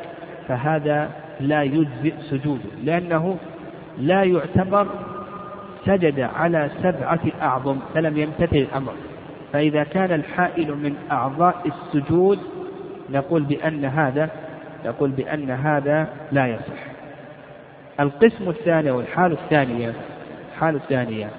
فهذا 0.47 1.09
لا 1.39 1.63
يجزئ 1.63 2.13
سجوده 2.29 2.69
لأنه 2.83 3.37
لا 3.97 4.23
يعتبر 4.23 4.87
سجد 5.85 6.19
على 6.19 6.69
سبعة 6.83 7.19
أعظم 7.41 7.79
فلم 7.93 8.17
يمتثل 8.17 8.55
الأمر. 8.55 8.93
فإذا 9.53 9.83
كان 9.83 10.11
الحائل 10.11 10.67
من 10.67 10.95
أعضاء 11.11 11.61
السجود 11.65 12.39
نقول 13.09 13.43
بأن 13.43 13.85
هذا 13.85 14.29
نقول 14.85 15.11
بأن 15.11 15.51
هذا 15.51 16.07
لا 16.31 16.47
يصح. 16.47 16.95
القسم 17.99 18.49
الثاني 18.49 18.91
والحال 18.91 19.31
الثانية 19.31 19.93
الحال 20.53 20.75
الثانية 20.75 21.29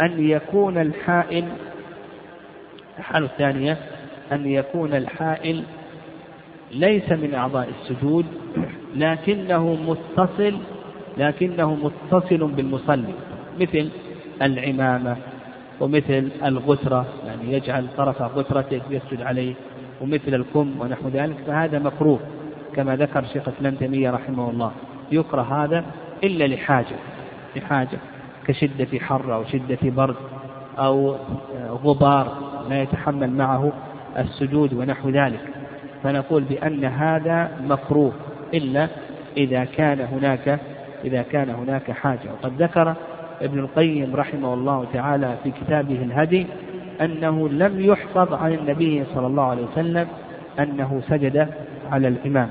أن 0.00 0.28
يكون 0.28 0.78
الحائل 0.78 1.44
الحالة 2.98 3.26
الثانية 3.26 3.76
أن 4.32 4.46
يكون 4.46 4.94
الحائل 4.94 5.64
ليس 6.70 7.12
من 7.12 7.34
أعضاء 7.34 7.68
السجود 7.68 8.26
لكنه 8.96 9.74
متصل 9.74 10.58
لكنه 11.18 11.74
متصل 11.74 12.46
بالمصلي. 12.46 13.14
مثل 13.60 13.88
العمامة 14.42 15.16
ومثل 15.80 16.28
الغترة 16.44 17.06
يعني 17.26 17.52
يجعل 17.52 17.86
طرف 17.96 18.22
غترته 18.22 18.80
يسجد 18.90 19.22
عليه 19.22 19.54
ومثل 20.00 20.34
الكم 20.34 20.74
ونحو 20.80 21.08
ذلك 21.08 21.36
فهذا 21.46 21.78
مكروه 21.78 22.20
كما 22.76 22.96
ذكر 22.96 23.24
شيخ 23.32 23.48
الإسلام 23.48 23.74
تيمية 23.74 24.10
رحمه 24.10 24.50
الله. 24.50 24.72
يكره 25.12 25.64
هذا 25.64 25.84
إلا 26.24 26.44
لحاجة 26.44 26.96
لحاجة 27.56 27.98
كشدة 28.46 28.98
حر 28.98 29.34
أو 29.34 29.44
شدة 29.44 29.78
برد 29.82 30.16
أو 30.78 31.16
غبار 31.84 32.36
لا 32.70 32.82
يتحمل 32.82 33.30
معه 33.30 33.72
السجود 34.18 34.72
ونحو 34.72 35.08
ذلك. 35.08 35.40
فنقول 36.02 36.42
بأن 36.42 36.84
هذا 36.84 37.50
مكروه 37.68 38.12
إلا 38.54 38.88
إذا 39.36 39.64
كان 39.64 40.00
هناك 40.00 40.60
إذا 41.04 41.22
كان 41.22 41.50
هناك 41.50 41.90
حاجة. 41.90 42.30
وقد 42.32 42.62
ذكر 42.62 42.94
ابن 43.40 43.58
القيم 43.58 44.16
رحمه 44.16 44.54
الله 44.54 44.86
تعالى 44.92 45.36
في 45.44 45.50
كتابه 45.50 46.02
الهدي 46.02 46.46
أنه 47.00 47.48
لم 47.48 47.80
يحفظ 47.80 48.32
عن 48.32 48.52
النبي 48.52 49.04
صلى 49.14 49.26
الله 49.26 49.42
عليه 49.42 49.62
وسلم 49.72 50.06
أنه 50.58 51.02
سجد 51.08 51.48
على 51.90 52.08
الإمام. 52.08 52.48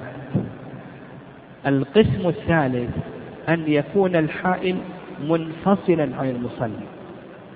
القسم 1.67 2.27
الثالث 2.27 2.89
أن 3.49 3.63
يكون 3.67 4.15
الحائل 4.15 4.77
منفصلا 5.29 6.09
عن 6.19 6.29
المصلي. 6.29 6.85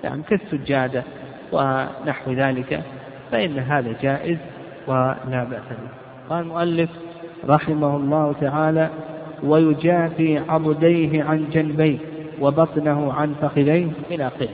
يعني 0.04 0.22
كالسجادة 0.22 1.02
ونحو 1.52 2.32
ذلك 2.32 2.82
فإن 3.32 3.58
هذا 3.58 3.94
جائز 4.02 4.38
ولا 4.86 5.44
بأس 5.44 5.68
به. 5.70 5.88
قال 6.30 6.42
المؤلف 6.42 6.90
رحمه 7.48 7.96
الله 7.96 8.34
تعالى 8.40 8.90
ويجافي 9.44 10.38
عضديه 10.48 11.24
عن 11.24 11.44
جنبيه 11.52 11.98
وبطنه 12.40 13.12
عن 13.12 13.34
فخذيه 13.42 13.88
إلى 14.10 14.26
آخره 14.26 14.48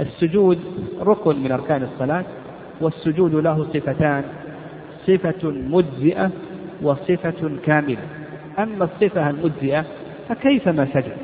السجود 0.00 0.58
ركن 1.00 1.42
من 1.42 1.52
أركان 1.52 1.82
الصلاة 1.82 2.24
والسجود 2.80 3.34
له 3.34 3.64
صفتان 3.64 4.24
صفة 5.06 5.50
مجزئة 5.50 6.30
وصفة 6.82 7.50
كاملة. 7.66 8.02
أما 8.58 8.84
الصفة 8.84 9.30
المجزئة 9.30 9.84
فكيفما 10.28 10.86
سجد؟ 10.94 11.16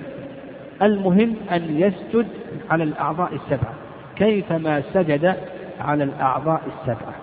المهم 0.82 1.34
أن 1.52 1.62
يسجد 1.76 2.26
على 2.70 2.84
الأعضاء 2.84 3.34
السبعة. 3.34 3.74
كيفما 4.16 4.82
سجد 4.94 5.34
على 5.80 6.04
الأعضاء 6.04 6.62
السبعة؟ 6.66 7.14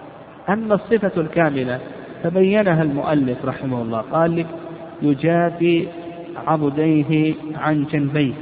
أما 0.50 0.76
الصفة 0.76 1.22
الكاملة 1.22 1.80
فبينها 2.24 2.84
المؤلف 2.84 3.46
رحمه 3.46 3.82
الله 3.82 4.02
قال 4.02 4.36
لك 4.36 4.48
يجافي 5.02 5.88
عضديه 6.48 7.34
عن 7.56 7.86
جنبيه. 7.92 8.34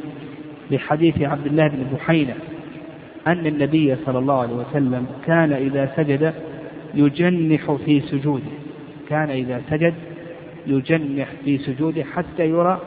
لحديث 0.71 1.21
عبد 1.21 1.45
الله 1.45 1.67
بن 1.67 1.84
بحينة 1.93 2.36
أن 3.28 3.47
النبي 3.47 3.95
صلى 4.06 4.19
الله 4.19 4.41
عليه 4.41 4.54
وسلم 4.54 5.06
كان 5.26 5.54
إذا 5.54 5.91
سجد 5.95 6.34
يجنح 6.93 7.71
في 7.86 8.02
سجوده. 8.02 8.52
كان 9.10 9.30
إذا 9.30 9.62
سجد 9.69 9.93
يجنح 10.67 11.28
في 11.45 11.58
سجوده 11.58 12.04
حتى 12.04 12.49
يرى 12.49 12.80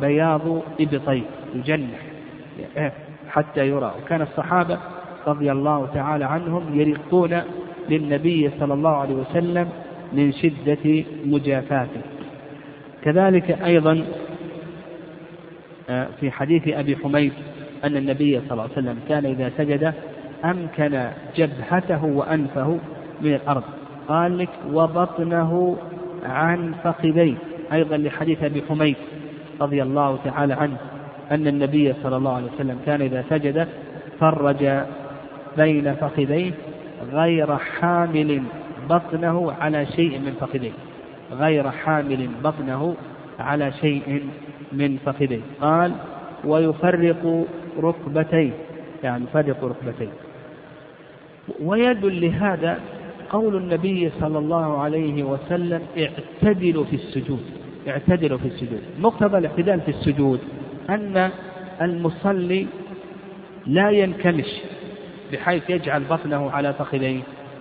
بياض 0.00 0.62
إبطيه 0.80 1.22
يجنح 1.54 2.00
حتى 3.28 3.68
يرى. 3.68 3.94
وكان 4.02 4.22
الصحابة 4.22 4.78
رضي 5.26 5.52
الله 5.52 5.88
تعالى 5.94 6.24
عنهم 6.24 6.80
يرقون 6.80 7.40
للنبي 7.88 8.50
صلى 8.60 8.74
الله 8.74 8.96
عليه 8.96 9.14
وسلم 9.14 9.68
من 10.12 10.32
شدة 10.32 11.04
مجافاته. 11.26 12.00
كذلك 13.04 13.62
أيضا 13.64 14.04
في 16.20 16.30
حديث 16.30 16.68
أبي 16.68 16.96
حميد 16.96 17.32
أن 17.84 17.96
النبي 17.96 18.40
صلى 18.40 18.52
الله 18.52 18.62
عليه 18.62 18.72
وسلم 18.72 18.98
كان 19.08 19.26
إذا 19.26 19.50
سجد 19.58 19.94
أمكن 20.44 21.08
جبهته 21.36 22.04
وأنفه 22.04 22.78
من 23.20 23.34
الأرض. 23.34 23.62
قال 24.08 24.38
لك 24.38 24.48
وبطنه 24.72 25.76
عن 26.24 26.74
فخذيه. 26.84 27.34
أيضا 27.72 27.96
لحديث 27.96 28.42
أبي 28.44 28.62
حميد 28.68 28.96
رضي 29.60 29.82
الله 29.82 30.18
تعالى 30.24 30.54
عنه 30.54 30.76
أن 31.30 31.46
النبي 31.46 31.94
صلى 32.02 32.16
الله 32.16 32.36
عليه 32.36 32.46
وسلم 32.54 32.78
كان 32.86 33.02
إذا 33.02 33.24
سجد 33.30 33.68
فرج 34.20 34.82
بين 35.56 35.94
فخذيه 35.94 36.52
غير 37.12 37.56
حامل 37.56 38.42
بطنه 38.90 39.52
على 39.60 39.86
شيء 39.86 40.18
من 40.18 40.34
فخذيه. 40.40 40.72
غير 41.32 41.70
حامل 41.70 42.28
بطنه 42.44 42.94
على 43.42 43.72
شيء 43.72 44.28
من 44.72 44.98
فخذيه 45.06 45.40
قال 45.60 45.92
ويفرق 46.44 47.46
ركبتيه. 47.78 48.50
يعني 49.04 49.24
يفرق 49.24 49.64
ركبتيه. 49.64 50.08
ويدل 51.60 52.20
لهذا 52.20 52.80
قول 53.30 53.56
النبي 53.56 54.10
صلى 54.20 54.38
الله 54.38 54.78
عليه 54.80 55.22
وسلم 55.22 55.82
اعتدلوا 55.98 56.84
في 56.84 56.96
السجود. 56.96 57.42
اعتدلوا 57.88 58.38
في 58.38 58.48
السجود. 58.48 58.82
مقتضى 59.00 59.38
الاعتدال 59.38 59.80
في 59.80 59.88
السجود 59.88 60.40
أن 60.90 61.30
المصلي 61.82 62.66
لا 63.66 63.90
ينكمش 63.90 64.46
بحيث 65.32 65.70
يجعل 65.70 66.04
بطنه 66.04 66.50
على 66.50 66.72
فخذيه 66.72 67.20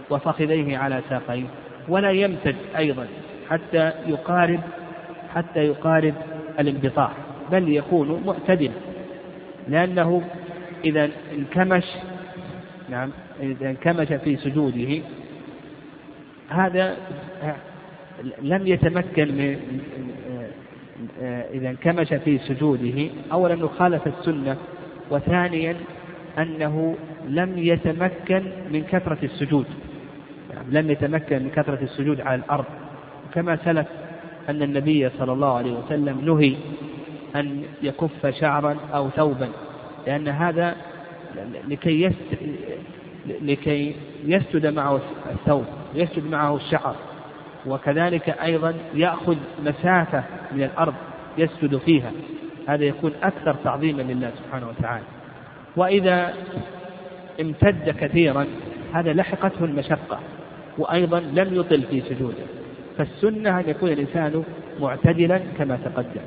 وفخذيه 0.10 0.78
على 0.78 1.02
ساقيه 1.10 1.44
ولا 1.90 2.12
يمتد 2.12 2.56
أيضا 2.78 3.08
حتى 3.50 3.92
يقارب 4.08 4.60
حتى 5.36 5.60
يقارب 5.60 6.14
الانبطاح 6.60 7.12
بل 7.52 7.70
يكون 7.70 8.24
معتدلا. 8.26 8.72
لأنه 9.68 10.22
إذا 10.86 11.10
انكمش 11.34 11.86
نعم 12.90 13.10
إذا 13.42 13.70
انكمش 13.70 14.08
في 14.08 14.38
سجوده 14.38 15.02
هذا 16.50 16.96
لم 18.42 18.68
يتمكن 18.68 19.28
من 19.28 19.80
إذا 21.54 21.70
انكمش 21.70 22.08
في 22.14 22.38
سجوده 22.38 23.10
أولا 23.32 23.54
أنه 23.54 23.68
خالف 23.68 24.08
السنة 24.08 24.58
وثانيا 25.12 25.76
أنه 26.38 26.96
لم 27.28 27.58
يتمكن 27.58 28.44
من 28.72 28.84
كثرة 28.84 29.18
السجود. 29.24 29.66
يعني 30.54 30.82
لم 30.82 30.92
يتمكن 30.92 31.44
من 31.44 31.50
كثرة 31.50 31.80
السجود 31.82 32.22
على 32.22 32.36
الأرض. 32.36 32.66
كما 33.34 33.56
سلف 33.66 33.88
أن 34.52 34.62
النبي 34.62 35.10
صلى 35.10 35.34
الله 35.34 35.58
عليه 35.58 35.72
وسلم 35.72 36.22
نهي 36.26 36.56
أن 37.36 37.64
يكف 37.84 38.28
شعرا 38.40 38.78
أو 38.94 39.10
ثوبا 39.10 39.50
لأن 40.08 40.28
هذا 40.28 40.76
لكي. 41.68 42.12
لكي 43.42 43.96
يسجد 44.26 44.66
معه 44.66 45.02
الثوب 45.32 45.66
يسجد 45.96 46.26
معه 46.26 46.56
الشعر. 46.56 46.96
وكذلك 47.66 48.30
أيضا 48.30 48.74
يأخذ 48.94 49.36
مسافة 49.66 50.24
من 50.52 50.64
الأرض 50.64 50.94
يسجد 51.38 51.78
فيها. 51.78 52.12
هذا 52.68 52.84
يكون 52.86 53.12
أكثر 53.24 53.56
تعظيما 53.64 54.02
لله 54.02 54.32
سبحانه 54.38 54.68
وتعالى. 54.68 55.04
وإذا 55.76 56.34
امتد 57.42 57.90
كثيرا 57.90 58.48
هذا 58.94 59.14
لحقته 59.14 59.66
المشقة 59.66 60.20
وأيضا 60.78 61.20
لم 61.20 61.56
يطل 61.60 61.82
في 61.82 62.02
سجوده. 62.02 62.61
فالسنة 62.98 63.60
أن 63.60 63.64
يكون 63.68 63.90
الإنسان 63.90 64.44
معتدلا 64.80 65.40
كما 65.58 65.80
تقدم. 65.86 66.22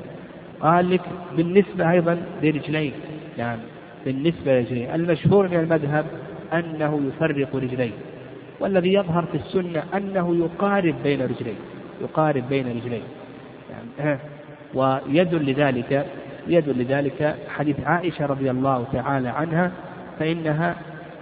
قال 0.61 0.89
لك 0.89 1.01
بالنسبة 1.37 1.91
أيضا 1.91 2.17
لرجليه 2.43 2.91
يعني 3.37 3.61
بالنسبة 4.05 4.59
لرجليه 4.59 4.95
المشهور 4.95 5.47
من 5.47 5.59
المذهب 5.59 6.05
أنه 6.53 7.01
يفرق 7.07 7.55
رجليه 7.55 7.91
والذي 8.59 8.93
يظهر 8.93 9.25
في 9.25 9.37
السنة 9.37 9.83
أنه 9.97 10.35
يقارب 10.35 10.95
بين 11.03 11.21
رجليه 11.21 11.55
يقارب 12.01 12.49
بين 12.49 12.67
رجليه 12.67 13.01
يعني 13.99 14.19
ويدل 14.73 15.51
لذلك 15.51 16.05
يدل 16.47 16.81
لذلك 16.81 17.35
حديث 17.49 17.79
عائشة 17.85 18.25
رضي 18.25 18.51
الله 18.51 18.85
تعالى 18.93 19.29
عنها 19.29 19.71
فإنها 20.19 20.75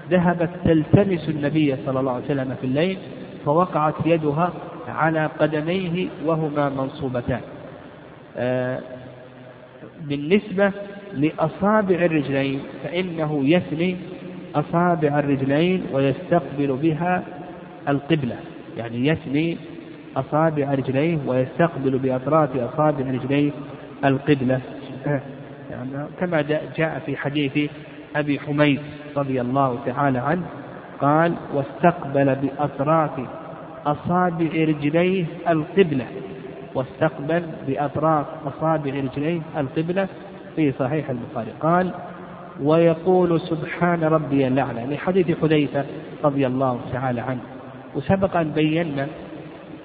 ذهبت 0.09 0.49
تلتمس 0.65 1.29
النبي 1.29 1.75
صلى 1.85 1.99
الله 1.99 2.11
عليه 2.11 2.25
وسلم 2.25 2.55
في 2.61 2.67
الليل 2.67 2.97
فوقعت 3.45 3.93
يدها 4.05 4.53
على 4.87 5.29
قدميه 5.39 6.07
وهما 6.25 6.69
منصوبتان. 6.69 7.41
آه، 8.37 8.79
بالنسبة 10.01 10.71
لأصابع 11.13 11.95
الرجلين 11.95 12.61
فإنه 12.83 13.41
يثني 13.43 13.97
أصابع 14.55 15.19
الرجلين 15.19 15.83
ويستقبل 15.93 16.77
بها 16.81 17.23
القبلة. 17.87 18.35
يعني 18.77 19.07
يثني 19.07 19.57
أصابع 20.15 20.73
رجليه 20.73 21.17
ويستقبل 21.27 21.97
بأطراف 21.97 22.49
أصابع 22.57 23.11
رجليه 23.11 23.51
القبلة. 24.05 24.61
يعني 25.71 26.07
كما 26.19 26.41
جاء 26.77 27.01
في 27.05 27.17
حديث 27.17 27.71
أبي 28.15 28.39
حميد 28.39 28.79
رضي 29.17 29.41
الله 29.41 29.79
تعالى 29.85 30.19
عنه 30.19 30.45
قال 31.01 31.33
واستقبل 31.53 32.35
بأطراف 32.35 33.11
أصابع 33.85 34.49
رجليه 34.53 35.25
القبلة 35.49 36.05
واستقبل 36.75 37.43
بأطراف 37.67 38.25
أصابع 38.47 38.91
رجليه 38.91 39.41
القبلة 39.57 40.07
في 40.55 40.71
صحيح 40.71 41.09
البخاري. 41.09 41.51
قال 41.59 41.91
ويقول 42.61 43.41
سبحان 43.41 44.03
ربي 44.03 44.47
الأعلى 44.47 44.95
لحديث 44.95 45.39
حذيفة 45.41 45.85
رضي 46.23 46.47
الله 46.47 46.79
تعالى 46.93 47.21
عنه. 47.21 47.39
وسبق 47.95 48.37
أن 48.37 48.51
بينا 48.51 49.07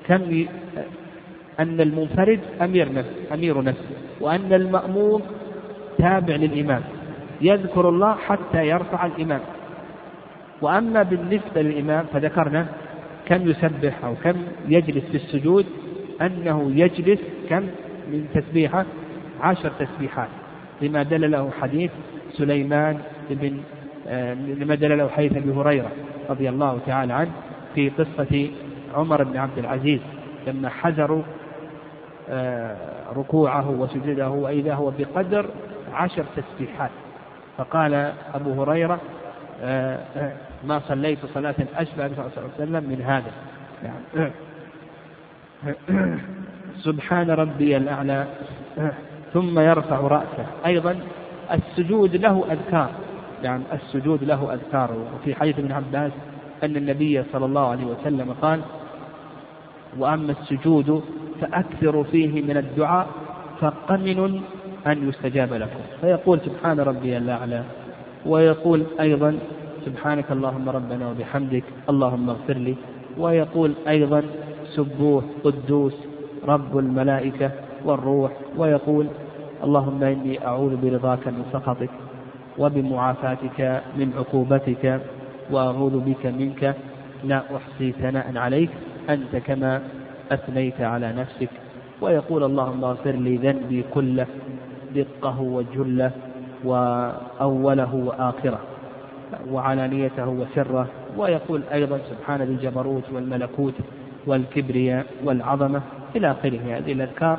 كم 0.07 0.47
أن 1.61 1.81
المنفرد 1.81 2.41
أمير 2.63 2.93
نفس 2.93 3.11
أمير 3.35 3.63
نفسه 3.63 3.95
وأن 4.21 4.53
المأمور 4.53 5.23
تابع 5.99 6.35
للإمام 6.35 6.83
يذكر 7.41 7.89
الله 7.89 8.15
حتى 8.15 8.67
يرفع 8.69 9.07
الإمام. 9.07 9.41
وأما 10.63 11.03
بالنسبة 11.03 11.63
للإمام 11.63 12.05
فذكرنا 12.13 12.67
كم 13.29 13.51
يسبح 13.51 14.05
أو 14.05 14.15
كم 14.25 14.37
يجلس 14.69 15.05
في 15.05 15.17
السجود 15.17 15.67
أنه 16.21 16.73
يجلس 16.75 17.21
كم 17.49 17.63
من 18.13 18.27
تسبيحة 18.35 18.85
عشر 19.41 19.73
تسبيحات 19.79 20.29
لما 20.83 21.03
دل 21.03 21.31
له 21.31 21.51
حديث 21.61 21.91
سليمان 22.33 22.99
بن 23.31 23.61
آه، 24.09 24.35
لما 24.35 24.75
دل 24.75 24.99
له 24.99 25.09
حديث 25.09 25.37
أبي 25.37 25.53
هريرة 25.53 25.91
رضي 26.31 26.49
الله 26.49 26.79
تعالى 26.87 27.13
عنه 27.13 27.31
في 27.75 27.89
قصة 27.89 28.51
عمر 28.95 29.23
بن 29.23 29.37
عبد 29.37 29.59
العزيز 29.59 30.01
لما 30.47 30.69
حذروا 30.69 31.23
آه، 32.31 32.77
ركوعه 33.17 33.71
وسجوده 33.71 34.31
وإذا 34.31 34.75
هو 34.75 34.93
بقدر 34.99 35.47
عشر 35.93 36.25
تسبيحات. 36.37 36.91
فقال 37.59 38.13
أبو 38.35 38.63
هريرة 38.63 39.01
ما 40.65 40.81
صليت 40.89 41.19
صلاة 41.35 41.55
أشبه 41.77 42.09
صلى 42.09 42.19
الله 42.19 42.31
عليه 42.37 42.55
وسلم 42.55 42.91
من 42.91 43.03
هذا. 43.03 43.33
يعني 43.85 44.33
سبحان 46.79 47.31
ربي 47.31 47.77
الأعلى. 47.77 48.27
ثم 49.33 49.59
يرفع 49.59 49.99
رأسه. 50.01 50.47
أيضا 50.67 51.01
السجود 51.53 52.17
له 52.17 52.45
أذكار. 52.51 52.91
يعني 53.43 53.63
السجود 53.73 54.25
له 54.25 54.55
أذكار. 54.55 54.91
وفي 55.15 55.35
حديث 55.35 55.59
ابن 55.59 55.73
عباس 55.73 56.13
أن 56.65 56.77
النبي 56.77 57.25
صلى 57.33 57.45
الله 57.45 57.71
عليه 57.71 57.85
وسلم 57.85 58.35
قال 58.43 58.61
وأما 59.99 60.33
السجود 60.33 61.03
فأكثروا 61.41 62.05
فيه 62.05 62.43
من 62.43 62.57
الدعاء 62.57 63.07
فقمن 63.61 64.43
أن 64.87 65.09
يستجاب 65.09 65.53
لكم. 65.53 65.81
فيقول 66.01 66.41
سبحان 66.41 66.81
ربي 66.81 67.17
الأعلى. 67.17 67.63
ويقول 68.27 68.83
أيضا 69.01 69.39
سبحانك 69.87 70.25
اللهم 70.31 70.69
ربنا 70.69 71.09
وبحمدك 71.11 71.65
اللهم 71.91 72.31
اغفر 72.31 72.57
لي 72.57 72.75
ويقول 73.19 73.71
أيضا 73.89 74.23
سبوه 74.75 75.23
قدوس 75.45 75.95
رب 76.49 76.79
الملائكة 76.79 77.51
والروح 77.85 78.33
ويقول 78.57 79.07
اللهم 79.65 80.03
إني 80.05 80.47
أعوذ 80.47 80.77
برضاك 80.77 81.27
من 81.29 81.45
سخطك 81.53 81.91
وبمعافاتك 82.59 83.83
من 83.99 84.13
عقوبتك 84.19 85.01
وأعوذ 85.51 85.99
بك 86.01 86.27
منك 86.27 86.75
لا 87.25 87.43
أحصي 87.57 87.93
ثناء 87.93 88.37
عليك 88.37 88.71
أنت 89.11 89.37
كما 89.37 89.83
أثنيت 90.33 90.81
على 90.81 91.13
نفسك. 91.13 91.49
ويقول 92.03 92.45
اللهم 92.45 92.85
اغفر 92.85 93.11
لي 93.11 93.37
ذنبي 93.37 93.85
كله 93.95 94.27
دقه 94.95 95.41
وجله 95.41 96.11
وأوله 96.65 97.95
وآخره 97.95 98.59
وعلانيته 99.51 100.29
وسره 100.29 100.87
ويقول 101.17 101.63
أيضا 101.73 101.99
سبحان 102.11 102.43
ذي 102.43 102.53
الجبروت 102.53 103.03
والملكوت 103.13 103.75
والكبرياء 104.27 105.07
والعظمة 105.25 105.81
إلى 106.17 106.31
آخره. 106.31 106.61
هذه 106.77 106.93
الأذكار 106.93 107.39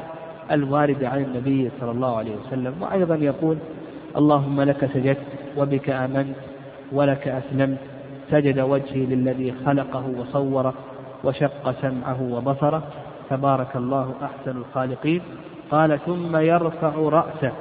الواردة 0.52 1.10
عن 1.10 1.22
النبي 1.24 1.72
صلى 1.80 1.92
الله 1.92 2.18
عليه 2.18 2.36
وسلم. 2.36 2.74
وأيضا 2.82 3.16
يقول 3.16 3.58
اللهم 4.18 4.62
لك 4.62 4.90
سجدت 4.94 5.18
وبك 5.58 5.90
آمنت 5.90 6.36
ولك 6.92 7.28
أسلمت 7.28 7.78
سجد 8.32 8.60
وجهي 8.60 9.06
للذي 9.06 9.54
خلقه 9.66 10.04
وصوره 10.20 10.74
وشق 11.24 11.82
سمعه 11.82 12.22
وبصره. 12.22 12.84
تبارك 13.30 13.76
الله 13.76 14.14
أحسن 14.24 14.58
الخالقين. 14.58 15.22
قال 15.72 16.00
ثم 16.06 16.38
يرفع 16.38 16.94
رأسه 16.96 17.52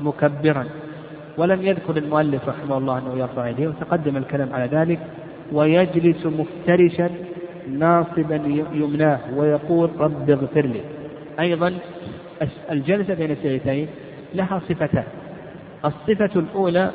مكبرا. 0.00 0.66
ولم 1.38 1.62
يذكر 1.62 1.96
المؤلف 1.96 2.48
رحمه 2.48 2.78
الله 2.78 2.98
أنه 2.98 3.18
يرفع 3.18 3.48
يديه 3.48 3.68
وتقدم 3.68 4.16
الكلام 4.16 4.52
على 4.52 4.66
ذلك 4.66 4.98
ويجلس 5.52 6.26
مفترشا 6.26 7.10
ناصبا 7.70 8.36
يمناه 8.72 9.20
ويقول 9.36 9.90
رب 9.98 10.30
اغفر 10.30 10.66
لي. 10.66 10.80
أيضا 11.40 11.74
الجلسة 12.70 13.14
بين 13.14 13.30
السجدتين 13.30 13.88
لها 14.34 14.60
صفتان. 14.68 15.04
الصفة 15.84 16.40
الأولى 16.40 16.90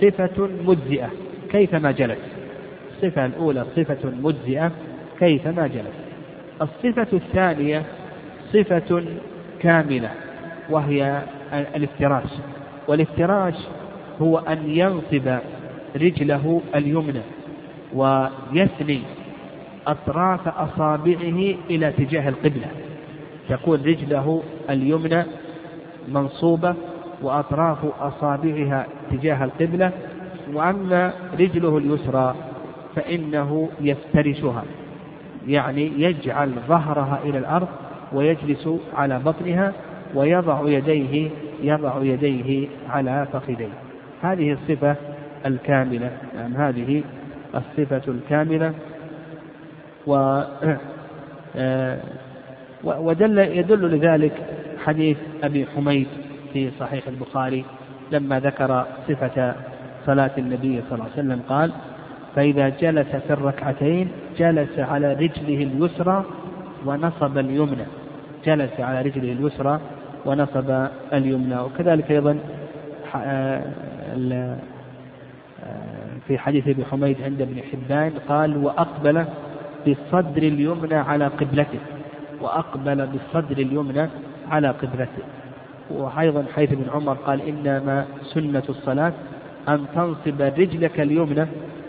صفة 0.00 0.48
مجزئة 0.66 1.10
كيفما 1.50 1.90
جلس. 1.90 2.18
الصفة 2.96 3.26
الأولى 3.26 3.64
صفة 3.76 4.10
مجزئة 4.22 4.72
كيفما 5.18 5.66
جلس. 5.66 5.96
الصفة 6.62 7.16
الثانية 7.16 7.82
صفة 8.52 9.02
كاملة 9.60 10.10
وهي 10.70 11.22
الافتراش. 11.52 12.30
والافتراش 12.88 13.54
هو 14.22 14.38
أن 14.38 14.58
ينصب 14.66 15.38
رجله 15.96 16.60
اليمنى 16.74 17.20
ويثني 17.94 19.00
أطراف 19.86 20.48
أصابعه 20.48 21.54
إلى 21.70 21.88
اتجاه 21.88 22.28
القبلة. 22.28 22.66
تكون 23.48 23.82
رجله 23.82 24.42
اليمنى 24.70 25.24
منصوبة 26.08 26.74
وأطراف 27.22 27.78
أصابعها 28.00 28.86
تجاه 29.10 29.44
القبلة 29.44 29.92
وأما 30.52 31.12
رجله 31.40 31.78
اليسرى 31.78 32.34
فإنه 32.96 33.68
يفترشها 33.80 34.64
يعني 35.48 35.92
يجعل 35.98 36.50
ظهرها 36.68 37.20
إلى 37.24 37.38
الأرض 37.38 37.68
ويجلس 38.12 38.68
على 38.96 39.18
بطنها 39.18 39.72
ويضع 40.14 40.60
يديه 40.64 41.30
يضع 41.62 42.02
يديه 42.02 42.68
على 42.90 43.26
فخذيه. 43.32 43.83
هذه 44.24 44.52
الصفة 44.52 44.96
الكاملة 45.46 46.10
يعني 46.36 46.56
هذه 46.56 47.02
الصفة 47.54 48.02
الكاملة. 48.08 48.72
و 50.06 50.42
آه، 51.56 51.98
ودل 52.84 53.38
يدل 53.38 53.96
لذلك 53.96 54.32
حديث 54.84 55.16
أبي 55.42 55.66
حميد 55.76 56.06
في 56.52 56.70
صحيح 56.80 57.08
البخاري 57.08 57.64
لما 58.12 58.40
ذكر 58.40 58.86
صفة 59.08 59.54
صلاة 60.06 60.30
النبي 60.38 60.80
صلى 60.80 60.92
الله 60.92 61.04
عليه 61.04 61.12
وسلم 61.12 61.40
قال 61.48 61.72
فإذا 62.36 62.68
جلس 62.68 63.16
في 63.16 63.32
الركعتين 63.32 64.08
جلس 64.38 64.78
على 64.78 65.12
رجله 65.12 65.62
اليسرى 65.62 66.24
ونصب 66.86 67.38
اليمنى. 67.38 67.86
جلس 68.46 68.80
على 68.80 69.02
رجله 69.02 69.32
اليسرى 69.32 69.80
ونصب 70.26 70.86
اليمنى 71.12 71.60
وكذلك 71.60 72.10
أيضا 72.10 72.38
آه، 73.16 73.62
في 76.26 76.38
حديث 76.38 76.68
ابي 76.68 76.84
حميد 76.84 77.16
عند 77.22 77.40
ابن 77.42 77.60
حبان 77.72 78.12
قال 78.28 78.56
وأقبل 78.56 79.24
بالصدر 79.86 80.42
اليمنى 80.42 80.94
على 80.94 81.26
قبلته. 81.26 81.78
وأقبل 82.40 83.06
بالصدر 83.06 83.56
اليمنى 83.56 84.08
على 84.50 84.68
قبلته. 84.68 85.24
وأيضا 85.90 86.44
حيث 86.54 86.72
ابن 86.72 86.84
عمر 86.94 87.14
قال 87.14 87.40
إنما 87.40 88.04
سنة 88.22 88.62
الصلاة 88.68 89.12
أن 89.68 89.84
تنصب 89.94 90.42
رجلك 90.42 91.00
اليمنى 91.00 91.46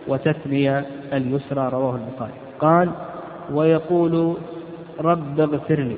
وتثني 0.08 0.80
اليسرى 1.14 1.70
رواه 1.70 1.96
البخاري. 1.96 2.34
قال 2.60 2.90
ويقول 3.52 4.38
رب 5.00 5.40
اغفر 5.40 5.80
لي. 5.80 5.98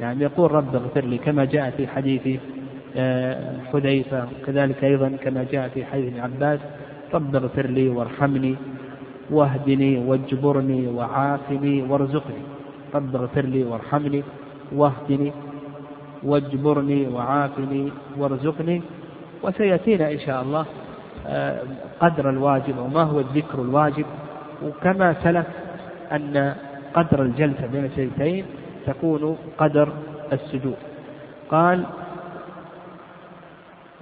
يعني 0.00 0.24
يقول 0.24 0.52
رب 0.52 0.74
اغفر 0.74 1.04
لي 1.04 1.18
كما 1.18 1.44
جاء 1.44 1.70
في 1.76 1.86
حديث 1.86 2.40
حذيفة 3.72 4.28
كذلك 4.46 4.84
أيضا 4.84 5.08
كما 5.22 5.46
جاء 5.52 5.68
في 5.68 5.84
حديث 5.84 6.06
ابن 6.06 6.20
عباس 6.20 6.60
رب 7.14 7.36
اغفر 7.36 7.66
لي 7.66 7.88
وارحمني 7.88 8.56
واهدني 9.30 9.98
واجبرني 9.98 10.86
وعافني 10.86 11.82
وارزقني. 11.82 12.42
رب 12.94 13.16
اغفر 13.16 13.44
لي 13.44 13.64
وارحمني 13.64 14.22
واهدني 14.72 15.32
واجبرني 16.22 17.08
وعافني 17.08 17.92
وارزقني. 18.18 18.82
وسيأتينا 19.42 20.12
إن 20.12 20.18
شاء 20.18 20.42
الله 20.42 20.64
آه، 21.26 21.62
قدر 22.00 22.30
الواجب 22.30 22.78
وما 22.78 23.02
هو 23.02 23.20
الذكر 23.20 23.62
الواجب. 23.62 24.04
وكما 24.64 25.14
سلف 25.22 25.46
أن 26.12 26.54
قدر 26.94 27.22
الجلسة 27.22 27.66
بين 27.66 27.84
السجدتين 27.84 28.44
تكون 28.86 29.36
قدر 29.58 29.88
السجود. 30.32 30.76
قال 31.50 31.84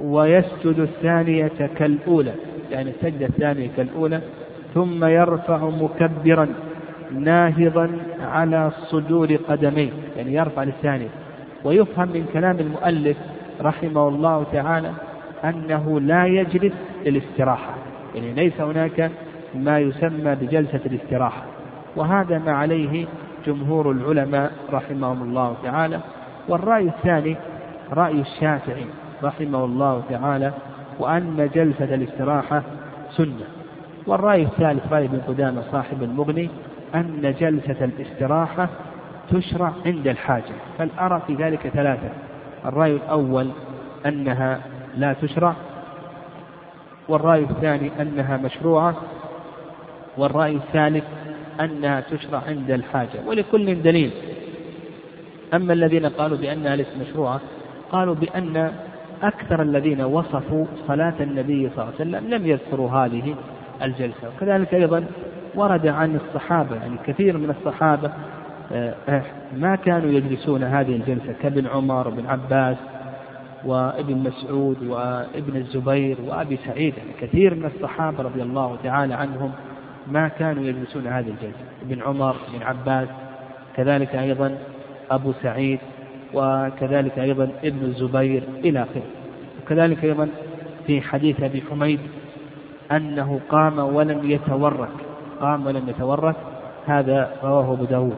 ويسجد 0.01 0.79
الثانية 0.79 1.71
كالأولى 1.77 2.33
يعني 2.71 2.91
السجدة 2.91 3.27
الثانية 3.27 3.71
كالأولى 3.77 4.21
ثم 4.75 5.05
يرفع 5.05 5.69
مكبرا 5.69 6.49
ناهضا 7.13 7.91
على 8.21 8.71
صدور 8.71 9.37
قدميه 9.49 9.91
يعني 10.17 10.35
يرفع 10.35 10.63
للثانية. 10.63 11.09
ويفهم 11.65 12.09
من 12.09 12.27
كلام 12.33 12.57
المؤلف 12.61 13.17
رحمه 13.61 14.09
الله 14.09 14.45
تعالى 14.53 14.93
أنه 15.45 16.01
لا 16.01 16.27
يجلس 16.27 16.73
للاستراحة 17.07 17.75
يعني 18.15 18.33
ليس 18.33 18.61
هناك 18.61 19.11
ما 19.55 19.79
يسمى 19.79 20.35
بجلسة 20.35 20.81
الاستراحة. 20.87 21.43
وهذا 21.97 22.39
ما 22.39 22.53
عليه 22.53 23.07
جمهور 23.47 23.91
العلماء 23.91 24.53
رحمهم 24.73 25.23
الله 25.23 25.57
تعالى. 25.63 26.01
والرأي 26.49 26.85
الثاني 26.89 27.37
رأي 27.93 28.21
الشافعي. 28.21 28.85
رحمه 29.23 29.65
الله 29.65 30.03
تعالى 30.11 30.53
وأن 30.99 31.51
جلسة 31.55 31.95
الاستراحة 31.95 32.63
سنة. 33.11 33.45
والرأي 34.07 34.43
الثالث 34.43 34.93
رأي 34.93 35.05
ابن 35.05 35.21
قدامة 35.29 35.63
صاحب 35.73 36.03
المغني 36.03 36.51
أن 36.95 37.35
جلسة 37.41 37.85
الاستراحة 37.85 38.69
تشرع 39.31 39.73
عند 39.87 40.09
الحاجة. 40.09 40.55
بل 40.81 40.89
أرى 41.01 41.23
في 41.27 41.35
ذلك 41.35 41.69
ثلاثة. 41.69 42.11
الرأي 42.65 42.93
الأول 42.93 43.51
أنها 44.07 44.61
لا 44.97 45.13
تشرع 45.13 45.55
والرأي 47.09 47.43
الثاني 47.43 47.91
أنها 48.01 48.37
مشروعة 48.37 48.97
والرأي 50.17 50.57
الثالث 50.57 51.05
أنها 51.61 52.01
تشرع 52.01 52.43
عند 52.49 52.71
الحاجة. 52.71 53.19
ولكل 53.27 53.83
دليل. 53.83 54.11
أما 55.55 55.73
الذين 55.73 56.07
قالوا 56.07 56.39
بأنها 56.39 56.77
ليست 56.77 56.97
مشروعة 57.01 57.41
قالوا 57.93 58.15
بأن 58.15 58.73
أكثر 59.23 59.63
الذين 59.63 60.01
وصفوا 60.01 60.67
صلاة 60.89 61.15
النبي 61.21 61.71
صلى 61.71 61.85
الله 61.85 61.85
عليه 61.85 61.95
وسلم 61.95 62.35
لم 62.35 62.47
يذكروا 62.47 62.91
هذه 62.91 63.35
الجلسة. 63.83 64.29
وكذلك 64.37 64.75
أيضا 64.75 65.05
ورد 65.55 65.87
عن 65.87 66.17
الصحابة 66.17 66.77
يعني 66.77 66.97
كثير 67.07 67.39
من 67.39 67.51
الصحابة 67.51 68.11
آه، 68.73 68.95
آه، 69.09 69.23
ما 69.57 69.77
كانوا 69.77 70.11
يجلسون 70.11 70.63
هذه 70.63 70.97
الجلسة 70.97 71.35
كابن 71.43 71.67
عمر 71.67 72.09
وابن 72.09 72.27
عباس 72.27 72.77
وابن 73.65 74.17
مسعود 74.17 74.83
وابن 74.83 75.57
الزبير 75.57 76.17
وأبي 76.27 76.59
سعيد 76.67 76.95
يعني 76.99 77.11
كثير 77.21 77.55
من 77.55 77.71
الصحابة 77.77 78.23
رضي 78.23 78.43
الله 78.43 78.77
تعالى 78.83 79.15
عنهم 79.15 79.53
ما 80.07 80.29
كانوا 80.29 80.65
يجلسون 80.65 81.07
هذه 81.07 81.29
الجلسة. 81.29 81.65
ابن 81.83 82.03
عمر 82.03 82.37
ابن 82.55 82.63
عباس 82.63 83.09
كذلك 83.77 84.15
أيضا 84.15 84.59
أبو 85.11 85.33
سعيد. 85.43 85.79
وكذلك 86.35 87.19
أيضا 87.19 87.49
ابن 87.65 87.85
الزبير 87.85 88.43
إلى 88.65 88.83
آخره. 88.83 89.03
وكذلك 89.63 90.05
أيضا 90.05 90.29
في 90.87 91.01
حديث 91.01 91.43
أبي 91.43 91.63
حميد 91.71 92.01
أنه 92.93 93.41
قام 93.49 93.79
ولم 93.79 94.31
يتورك. 94.31 94.89
قام 95.41 95.67
ولم 95.67 95.89
يتورك. 95.89 96.37
هذا 96.87 97.31
رواه 97.45 97.73
أبو 97.73 97.85
داود. 97.85 98.17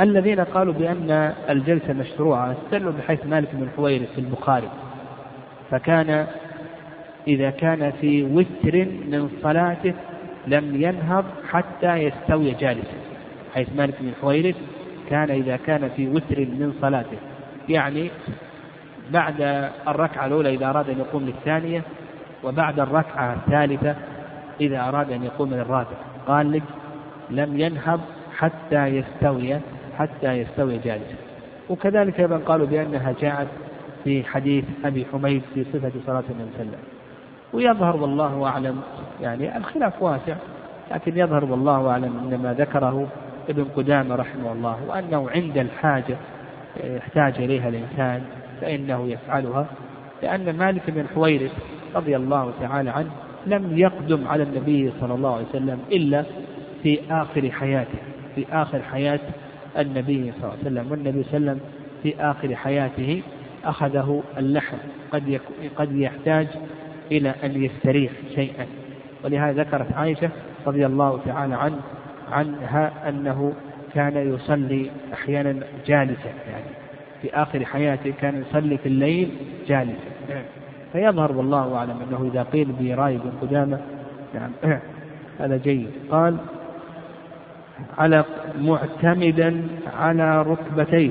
الذين 0.00 0.40
قالوا 0.40 0.74
بأن 0.74 1.32
الجلسة 1.50 1.92
مشروعة 1.92 2.52
استدلوا 2.52 2.92
بحيث 2.92 3.26
مالك 3.26 3.48
بن 3.52 3.68
حويرث 3.76 4.12
في 4.12 4.18
البخاري. 4.18 4.68
فكان 5.70 6.26
إذا 7.28 7.50
كان 7.50 7.92
في 8.00 8.22
وتر 8.22 8.86
من 9.08 9.30
صلاته 9.42 9.94
لم 10.46 10.82
ينهض 10.82 11.24
حتى 11.48 11.96
يستوي 11.96 12.50
جالسا 12.50 12.96
حيث 13.54 13.68
مالك 13.76 13.94
بن 14.00 14.12
حويرث 14.22 14.56
كان 15.12 15.30
إذا 15.30 15.56
كان 15.56 15.90
في 15.96 16.08
وتر 16.08 16.38
من 16.38 16.74
صلاته. 16.80 17.16
يعني 17.68 18.10
بعد 19.10 19.68
الركعة 19.88 20.26
الأولى 20.26 20.54
إذا 20.54 20.70
أراد 20.70 20.90
أن 20.90 20.98
يقوم 20.98 21.22
للثانية 21.22 21.82
وبعد 22.44 22.80
الركعة 22.80 23.34
الثالثة 23.34 23.96
إذا 24.60 24.88
أراد 24.88 25.12
أن 25.12 25.24
يقوم 25.24 25.54
للرابعة 25.54 25.96
قال 26.26 26.52
لك 26.52 26.62
لم 27.30 27.60
ينهض 27.60 28.00
حتى 28.36 28.86
يستوي 28.86 29.56
حتى 29.98 30.32
يستوي 30.32 30.78
جالسا. 30.78 31.16
وكذلك 31.70 32.20
أيضا 32.20 32.36
قالوا 32.36 32.66
بأنها 32.66 33.14
جاءت 33.20 33.48
في 34.04 34.24
حديث 34.24 34.64
أبي 34.84 35.06
حميد 35.12 35.42
في 35.54 35.64
صفة 35.64 35.92
صلاة 36.06 36.24
النبي 36.30 36.50
صلى 36.56 36.62
الله 36.62 36.68
عليه 36.68 36.68
وسلم. 36.68 36.80
ويظهر 37.52 37.96
والله 37.96 38.46
أعلم 38.46 38.80
يعني 39.22 39.56
الخلاف 39.56 40.02
واسع 40.02 40.34
لكن 40.90 41.18
يظهر 41.18 41.44
والله 41.44 41.90
أعلم 41.90 42.18
أن 42.18 42.40
ما 42.42 42.54
ذكره 42.54 43.08
ابن 43.48 43.64
قدامة 43.64 44.14
رحمه 44.14 44.52
الله 44.52 44.78
وأنه 44.88 45.30
عند 45.30 45.58
الحاجة 45.58 46.16
يحتاج 46.84 47.34
إليها 47.38 47.68
الإنسان 47.68 48.22
فإنه 48.60 49.08
يفعلها 49.08 49.66
لأن 50.22 50.56
مالك 50.56 50.90
بن 50.90 51.06
حويرث 51.14 51.52
رضي 51.94 52.16
الله 52.16 52.52
تعالى 52.60 52.90
عنه 52.90 53.10
لم 53.46 53.78
يقدم 53.78 54.28
على 54.28 54.42
النبي 54.42 54.92
صلى 55.00 55.14
الله 55.14 55.34
عليه 55.34 55.46
وسلم 55.48 55.78
إلا 55.92 56.24
في 56.82 56.98
آخر 57.10 57.50
حياته 57.50 57.98
في 58.34 58.46
آخر 58.52 58.82
حياة 58.82 59.20
النبي 59.78 60.32
صلى 60.32 60.42
الله 60.44 60.50
عليه 60.50 60.60
وسلم 60.60 60.90
والنبي 60.90 61.22
صلى 61.22 61.36
الله 61.36 61.50
عليه 61.50 61.60
وسلم 61.60 61.60
في 62.02 62.14
آخر 62.20 62.56
حياته 62.56 63.22
أخذه 63.64 64.22
اللحم 64.38 64.76
قد 65.12 65.40
قد 65.76 65.92
يحتاج 65.96 66.46
إلى 67.12 67.34
أن 67.44 67.62
يستريح 67.64 68.12
شيئا. 68.34 68.66
ولهذا 69.24 69.62
ذكرت 69.62 69.92
عائشة 69.92 70.30
رضي 70.66 70.86
الله 70.86 71.20
تعالى 71.26 71.54
عنه 71.54 71.80
عنها 72.32 73.08
أنه 73.08 73.52
كان 73.94 74.34
يصلي 74.34 74.90
أحيانا 75.12 75.54
جالسا 75.86 76.30
يعني 76.50 76.64
في 77.22 77.34
آخر 77.34 77.64
حياته 77.64 78.12
كان 78.20 78.44
يصلي 78.48 78.78
في 78.78 78.86
الليل 78.86 79.30
جالسا. 79.68 80.12
فيظهر 80.92 81.32
والله 81.32 81.76
أعلم 81.76 81.96
أنه 82.08 82.30
إذا 82.32 82.42
قيل 82.42 82.72
برأي 82.80 83.18
بن 83.18 83.32
قدامة 83.42 83.80
نعم 84.34 84.50
هذا 85.40 85.56
جيد. 85.56 85.90
قال 86.10 86.36
على 87.98 88.24
معتمدا 88.60 89.62
على 89.98 90.42
ركبتيه 90.42 91.10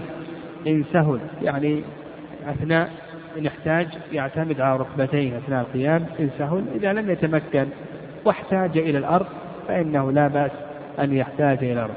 إن 0.67 0.83
سهل. 0.93 1.19
يعني 1.41 1.83
أثناء 2.47 2.89
إن 3.37 3.45
احتاج 3.45 3.87
يعتمد 4.11 4.61
على 4.61 4.79
ركبتيه 4.79 5.37
أثناء 5.37 5.61
القيام 5.61 6.05
إن 6.19 6.29
سهل. 6.37 6.63
إذا 6.75 6.93
لم 6.93 7.09
يتمكن 7.09 7.65
واحتاج 8.25 8.77
إلى 8.77 8.97
الأرض 8.97 9.25
فإنه 9.67 10.11
لا 10.11 10.27
بأس 10.27 10.51
أن 10.99 11.13
يحتاج 11.13 11.57
إلى 11.57 11.73
الأرض 11.73 11.93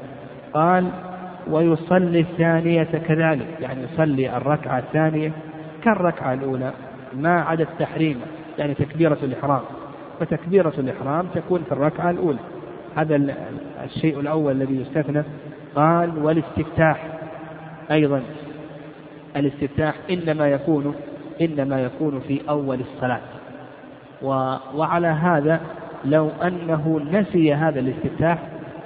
قال 0.53 0.89
ويصلي 1.47 2.19
الثانية 2.19 2.83
كذلك 2.83 3.47
يعني 3.59 3.83
يصلي 3.83 4.37
الركعة 4.37 4.79
الثانية 4.79 5.31
كالركعة 5.83 6.33
الأولى 6.33 6.71
ما 7.13 7.41
عدا 7.41 7.63
التحريم 7.63 8.21
يعني 8.59 8.73
تكبيرة 8.73 9.17
الإحرام. 9.23 9.61
فتكبيرة 10.19 10.73
الإحرام 10.77 11.27
تكون 11.35 11.63
في 11.63 11.71
الركعة 11.71 12.09
الأولى. 12.09 12.39
هذا 12.95 13.35
الشيء 13.83 14.19
الأول 14.19 14.51
الذي 14.51 14.81
يستثنى. 14.81 15.23
قال 15.75 16.23
والاستفتاح 16.23 17.07
أيضا. 17.91 18.21
الاستفتاح 19.35 19.95
إنما 20.09 20.47
يكون 20.47 20.95
إنما 21.41 21.81
يكون 21.81 22.19
في 22.27 22.41
أول 22.49 22.79
الصلاة. 22.79 23.21
وعلى 24.75 25.07
هذا 25.07 25.61
لو 26.05 26.29
أنه 26.43 27.01
نسي 27.11 27.53
هذا 27.53 27.79
الاستفتاح 27.79 28.37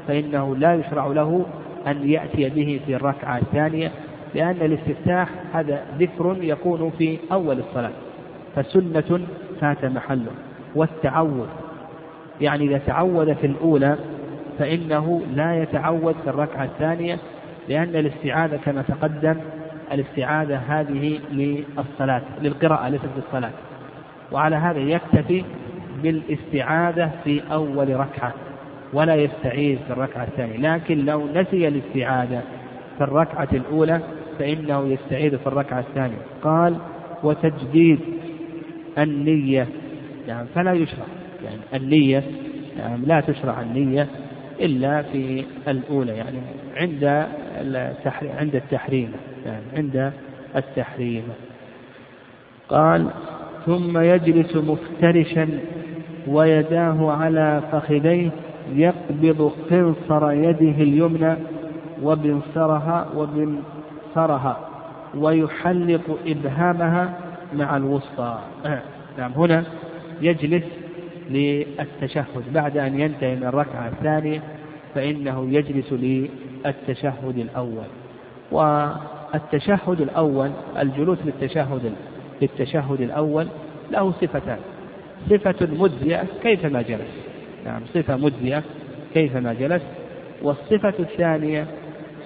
فإنه 0.09 0.55
لا 0.55 0.75
يشرع 0.75 1.07
له 1.07 1.45
أن 1.87 2.09
يأتي 2.09 2.49
به 2.49 2.79
في 2.85 2.95
الركعة 2.95 3.37
الثانية 3.37 3.91
لأن 4.35 4.55
الاستفتاح 4.61 5.29
هذا 5.53 5.85
ذكر 5.99 6.37
يكون 6.41 6.91
في 6.97 7.17
أول 7.31 7.59
الصلاة 7.59 7.91
فسنة 8.55 9.19
فات 9.61 9.85
محله 9.85 10.31
والتعوذ 10.75 11.47
يعني 12.41 12.65
إذا 12.65 12.77
تعود 12.77 13.33
في 13.33 13.47
الأولى 13.47 13.97
فإنه 14.59 15.21
لا 15.33 15.61
يتعود 15.61 16.15
في 16.23 16.29
الركعة 16.29 16.63
الثانية 16.63 17.17
لأن 17.69 17.95
الاستعاذة 17.95 18.59
كما 18.65 18.81
تقدم 18.81 19.35
الاستعاذة 19.91 20.57
هذه 20.67 21.19
للصلاة 21.31 22.21
للقراءة 22.41 22.89
ليست 22.89 23.09
للصلاة 23.17 23.51
وعلى 24.31 24.55
هذا 24.55 24.79
يكتفي 24.79 25.43
بالإستعاذة 26.03 27.11
في 27.23 27.41
أول 27.51 27.99
ركعة. 27.99 28.33
ولا 28.93 29.15
يستعيذ 29.15 29.77
في 29.77 29.93
الركعة 29.93 30.23
الثانية. 30.23 30.75
لكن 30.75 31.05
لو 31.05 31.27
نسي 31.35 31.67
الاستعاذة 31.67 32.41
في 32.97 33.03
الركعة 33.03 33.47
الأولى 33.53 33.99
فإنه 34.39 34.87
يستعيذ 34.87 35.37
في 35.37 35.47
الركعة 35.47 35.79
الثانية. 35.79 36.17
قال 36.43 36.77
وتجديد 37.23 37.99
النية. 38.97 39.67
يعني 40.27 40.47
فلا 40.55 40.73
يشرع. 40.73 41.05
يعني 41.45 41.59
النية 41.73 42.23
يعني 42.79 43.05
لا 43.05 43.21
تشرع 43.21 43.61
النية 43.61 44.07
إلا 44.59 45.01
في 45.01 45.45
الأولى. 45.67 46.17
يعني 46.17 46.37
عند 46.77 47.03
عند 48.39 48.55
التحريم. 48.55 49.11
يعني 49.45 49.63
عند 49.77 50.11
التحريم. 50.55 51.23
قال 52.69 53.09
ثم 53.65 53.97
يجلس 53.97 54.55
مفترشا 54.55 55.49
ويداه 56.27 57.11
على 57.11 57.61
فخذيه 57.71 58.29
يقبض 58.75 59.51
قنصر 59.69 60.31
يده 60.31 60.83
اليمنى 60.83 61.35
وبنصرها 62.03 63.07
وبنصرها 63.15 64.59
ويحلق 65.15 66.17
إبهامها 66.27 67.19
مع 67.53 67.77
الوسطى. 67.77 68.39
نعم. 69.17 69.31
هنا 69.31 69.63
يجلس 70.21 70.63
للتشهد. 71.29 72.53
بعد 72.53 72.77
أن 72.77 72.99
ينتهي 72.99 73.35
من 73.35 73.43
الركعة 73.43 73.87
الثانية 73.87 74.41
فإنه 74.95 75.47
يجلس 75.51 75.93
للتشهد 75.93 77.37
الأول. 77.37 77.87
والتشهد 78.51 80.01
الأول 80.01 80.51
الجلوس 80.79 81.17
للتشهد 81.25 81.93
للتشهد 82.41 83.01
الأول 83.01 83.47
له 83.91 84.11
صفتان. 84.11 84.57
صفة 85.29 85.67
مجزئة 85.79 86.23
كيفما 86.43 86.81
جلس. 86.81 87.28
نعم 87.65 87.81
صفة 87.93 88.17
مجزئة 88.17 88.63
كيفما 89.13 89.53
جلس؟ 89.53 89.81
والصفة 90.41 90.93
الثانية 90.99 91.67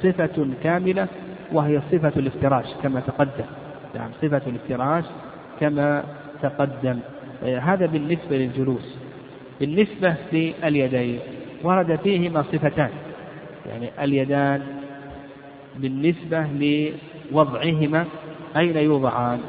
صفة 0.04 0.48
كاملة 0.64 1.08
وهي 1.52 1.82
صفة 1.92 2.12
الافتراش 2.18 2.66
كما 2.84 3.00
تقدم. 3.00 3.46
نعم 3.96 4.10
صفة 4.22 4.42
الافتراش 4.48 5.04
كما 5.60 6.04
تقدم. 6.42 7.00
هذا 7.44 7.86
بالنسبة 7.86 8.38
للجلوس. 8.38 8.98
بالنسبة 9.60 10.16
لليدين 10.34 11.20
ورد 11.64 12.00
فيهما 12.04 12.42
صفتان. 12.44 12.90
يعني 13.70 13.90
اليدان 14.04 14.62
بالنسبة 15.76 16.48
لوضعهما 17.32 18.06
أين 18.58 18.78
يوضعان؟ 18.78 19.40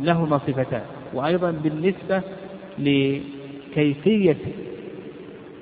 لهما 0.00 0.38
صفتان. 0.38 0.82
وأيضا 1.14 1.50
بالنسبة 1.50 2.22
لكيفية 2.78 4.36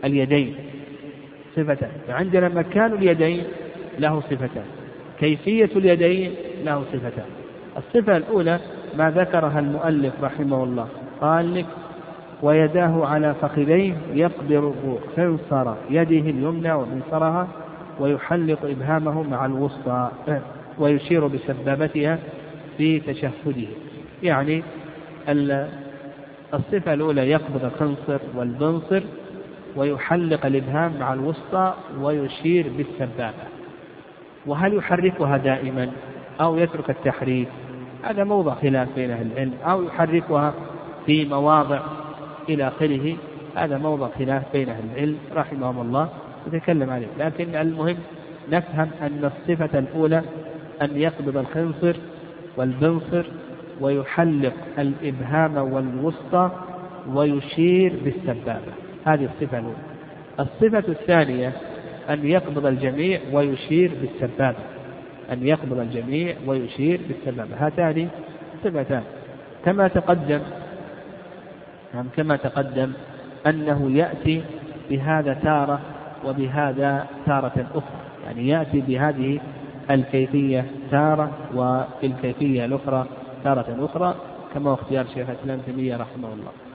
اليدين 0.04 0.54
صفتان. 1.56 1.90
فعندنا 2.08 2.48
مكان 2.48 2.92
اليدين 2.92 3.44
له 3.98 4.20
صفتان. 4.20 4.64
كيفية 5.20 5.70
اليدين 5.76 6.32
له 6.64 6.84
صفتان. 6.92 7.26
الصفة 7.76 8.16
الأولى 8.16 8.60
ما 8.98 9.10
ذكرها 9.10 9.58
المؤلف 9.58 10.12
رحمه 10.22 10.64
الله. 10.64 10.88
قال 11.20 11.54
لك 11.54 11.66
ويداه 12.42 13.06
على 13.06 13.34
فخذيه 13.34 13.94
يقبض 14.14 14.74
خنصر 15.16 15.74
يده 15.90 16.30
اليمنى 16.30 16.72
ومنصرها 16.72 17.48
ويحلق 18.00 18.58
إبهامه 18.64 19.22
مع 19.22 19.46
الوسطى 19.46 20.10
ويشير 20.78 21.26
بسبابتها 21.26 22.18
في 22.78 23.00
تشهده. 23.00 23.68
يعني 24.22 24.62
الصفة 26.54 26.94
الأولى 26.94 27.30
يقبض 27.30 27.64
الخنصر 27.64 28.18
والبنصر 28.36 29.02
ويحلق 29.76 30.46
الإبهام 30.46 30.92
مع 31.00 31.12
الوسطى 31.12 31.74
ويشير 32.00 32.66
بالسبابة. 32.76 33.44
وهل 34.46 34.74
يحركها 34.74 35.36
دائما 35.36 35.90
أو 36.40 36.56
يترك 36.56 36.90
التحريك؟ 36.90 37.48
هذا 38.02 38.24
موضع 38.24 38.54
خلاف 38.54 38.88
بين 38.96 39.10
أهل 39.10 39.26
العلم. 39.32 39.54
أو 39.64 39.82
يحركها 39.82 40.54
في 41.06 41.24
مواضع 41.24 41.80
إلى 42.48 42.68
آخره؟ 42.68 43.16
هذا 43.56 43.78
موضع 43.78 44.08
خلاف 44.18 44.42
بين 44.52 44.68
أهل 44.68 44.84
العلم 44.94 45.16
رحمهم 45.34 45.80
الله. 45.80 46.08
يتكلم 46.52 46.90
عليه. 46.90 47.06
لكن 47.18 47.54
المهم 47.54 47.96
نفهم 48.52 48.90
أن 49.02 49.30
الصفة 49.32 49.78
الأولى 49.78 50.22
أن 50.82 50.90
يقبض 50.94 51.36
الخنصر 51.36 51.96
والبنصر 52.56 53.24
ويحلق 53.80 54.52
الإبهام 54.78 55.56
والوسطى 55.56 56.50
ويشير 57.14 57.92
بالسبابة. 58.04 58.72
هذه 59.06 59.24
الصفة 59.24 59.58
الأولى. 59.58 59.76
الصفة 60.40 60.92
الثانية 60.92 61.52
أن 62.10 62.26
يقبض 62.26 62.66
الجميع 62.66 63.20
ويشير 63.32 63.92
بالسبابة 64.00 64.58
أن 65.32 65.46
يقبض 65.46 65.78
الجميع 65.78 66.34
ويشير 66.46 67.00
بالسبابة 67.08 67.56
هاتان 67.58 68.08
صفتان. 68.64 69.02
كما 69.64 69.88
تقدم 69.88 70.40
نعم 71.94 72.06
كما 72.16 72.36
تقدم 72.36 72.92
أنه 73.46 73.90
يأتي 73.90 74.42
بهذا 74.90 75.34
تارة 75.34 75.80
وبهذا 76.24 77.06
تارة 77.26 77.66
أخرى. 77.74 78.02
يعني 78.26 78.48
يأتي 78.48 78.80
بهذه 78.80 79.40
الكيفية 79.90 80.64
تارة 80.90 81.30
وفي 81.54 82.06
الكيفية 82.06 82.64
الأخرى 82.64 83.06
تارة 83.44 83.76
أخرى 83.80 84.14
كما 84.54 84.70
هو 84.70 84.74
اختيار 84.74 85.06
شيخ 85.14 85.30
الإسلام 85.30 85.60
تيمية 85.66 85.96
رحمه 85.96 86.28
الله. 86.32 86.71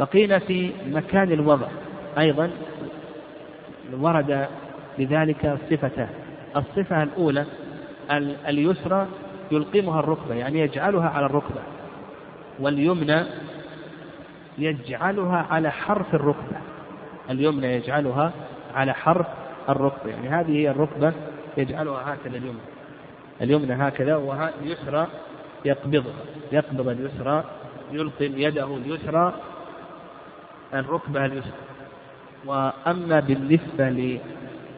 بقينا 0.00 0.38
في 0.38 0.72
مكان 0.86 1.32
الوضع. 1.32 1.68
أيضا 2.18 2.50
ورد 3.92 4.46
لذلك 4.98 5.58
صفتان 5.70 6.08
الصفة 6.56 7.02
الأولى 7.02 7.44
اليسرى 8.48 9.06
يلقمها 9.50 10.00
الركبة 10.00 10.34
يعني 10.34 10.60
يجعلها 10.60 11.08
على 11.08 11.26
الركبة 11.26 11.60
واليمنى 12.60 13.24
يجعلها 14.58 15.46
على 15.50 15.70
حرف 15.70 16.14
الركبة. 16.14 16.56
اليمنى 17.30 17.66
يجعلها 17.66 18.32
على 18.74 18.94
حرف 18.94 19.26
الركبة 19.68 20.10
يعني 20.10 20.28
هذه 20.28 20.50
هي 20.50 20.70
الركبة 20.70 21.12
يجعلها 21.56 22.14
هكذا 22.14 22.36
اليمنى. 22.36 22.60
اليمنى 23.42 23.74
هكذا 23.74 24.16
واليسرى 24.16 25.06
يقبضها. 25.64 26.14
يقبض 26.52 26.88
اليسرى 26.88 27.44
يلقم 27.92 28.32
يده 28.38 28.76
اليسرى 28.76 29.34
الركبة 30.80 31.24
اليسرى. 31.24 31.52
وأما 32.46 33.20
بالنسبة 33.20 33.90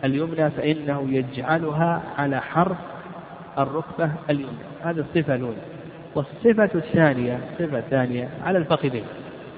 لليمنى 0.05 0.51
فإنه 0.51 1.07
يجعلها 1.11 2.03
على 2.19 2.41
حرف 2.41 2.77
الركبة 3.59 4.11
اليمنى. 4.31 4.65
هذه 4.83 4.99
الصفة 4.99 5.35
الأولى. 5.35 5.63
والصفة 6.15 6.71
الثانية 6.75 7.39
الصفة 7.53 7.79
الثانية 7.79 8.29
على 8.45 8.59
الفخذين. 8.59 9.05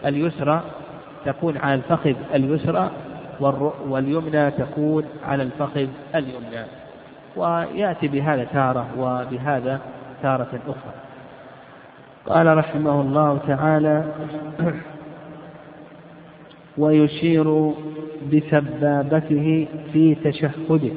اليسرى 0.06 0.62
تكون 1.24 1.56
على 1.56 1.74
الفخذ 1.74 2.14
اليسرى 2.34 2.90
واليمنى 3.88 4.50
تكون 4.50 5.04
على 5.24 5.42
الفخذ 5.42 5.86
اليمنى. 6.14 6.64
ويأتي 7.36 8.08
بهذا 8.08 8.44
تارة 8.44 8.86
وبهذا 8.98 9.80
تارة 10.22 10.60
أخرى. 10.68 10.94
قال 12.26 12.56
رحمه 12.56 13.00
الله 13.00 13.38
تعالى 13.46 14.04
ويشير 16.78 17.72
بسبابته 18.32 19.68
في 19.92 20.16
تشهده 20.24 20.90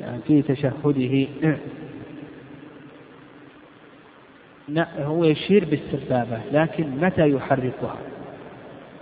يعني 0.00 0.18
في 0.26 0.42
تشهده. 0.42 1.56
هو 4.98 5.24
يشير 5.24 5.64
بالسبابة 5.64 6.38
لكن 6.52 6.90
متى 7.00 7.30
يحركها؟ 7.30 7.96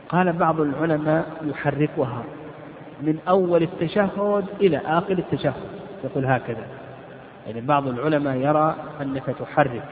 قال 0.09 0.33
بعض 0.33 0.61
العلماء 0.61 1.27
يحركها 1.51 2.25
من 3.03 3.19
أول 3.29 3.63
التشهد 3.63 4.45
إلى 4.61 4.77
آخر 4.77 5.13
التشهد 5.19 5.55
يقول 6.05 6.27
هكذا. 6.27 6.67
يعني 7.47 7.61
بعض 7.61 7.89
العلماء 7.89 8.37
يرى 8.37 8.77
أنك 9.01 9.27
تحرك 9.41 9.83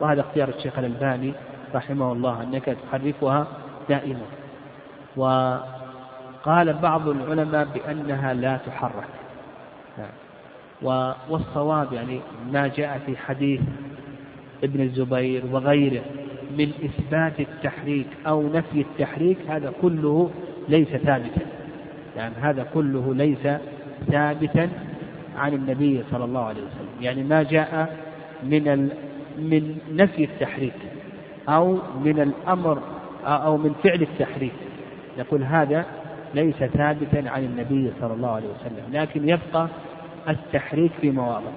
وهذا 0.00 0.20
اختيار 0.20 0.48
الشيخ 0.48 0.78
الألباني 0.78 1.32
رحمه 1.74 2.12
الله 2.12 2.42
أنك 2.42 2.64
تحركها 2.64 3.46
دائما. 3.88 4.26
وقال 5.18 6.72
بعض 6.72 7.08
العلماء 7.08 7.68
بأنها 7.74 8.34
لا 8.34 8.56
تحرك. 8.66 9.08
والصواب 11.28 11.92
يعني 11.92 12.20
ما 12.52 12.66
جاء 12.66 13.00
في 13.06 13.16
حديث 13.16 13.60
ابن 14.64 14.80
الزبير 14.80 15.42
وغيره 15.52 16.02
من 16.58 16.72
إثبات 16.84 17.40
التحريك 17.40 18.06
أو 18.26 18.48
نفي 18.52 18.80
التحريك 18.80 19.38
هذا 19.48 19.72
كله 19.82 20.30
ليس 20.68 20.88
ثابتا. 20.88 21.46
يعني 22.16 22.34
هذا 22.40 22.66
كله 22.74 23.14
ليس 23.14 23.48
ثابتا 24.10 24.70
عن 25.36 25.54
النبي 25.54 26.04
صلى 26.10 26.24
الله 26.24 26.44
عليه 26.44 26.60
وسلم. 26.60 27.02
يعني 27.02 27.22
ما 27.22 27.42
جاء 27.42 27.96
من 28.42 28.68
ال... 28.68 28.88
من 29.38 29.78
نفي 29.92 30.24
التحريك 30.24 30.78
أو 31.48 31.78
من 32.04 32.20
الأمر 32.20 32.78
أو 33.26 33.56
من 33.56 33.74
فعل 33.84 34.02
التحريك. 34.02 34.52
يقول 35.18 35.42
هذا 35.42 35.84
ليس 36.34 36.56
ثابتا 36.56 37.28
عن 37.30 37.44
النبي 37.44 37.92
صلى 38.00 38.14
الله 38.14 38.30
عليه 38.30 38.46
وسلم 38.48 38.84
لكن 38.92 39.28
يبقى 39.28 39.68
التحريك 40.28 40.92
في 41.00 41.10
مواضع. 41.10 41.50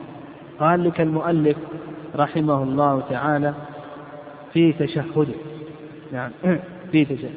قال 0.60 0.84
لك 0.84 1.02
المؤلف 1.02 1.58
رحمه 2.16 2.64
الله 2.64 3.04
تعالى 3.10 3.54
في 4.54 4.74
تشهده. 4.74 5.34
نعم 6.14 6.32
في 6.92 7.06
تشهد 7.06 7.32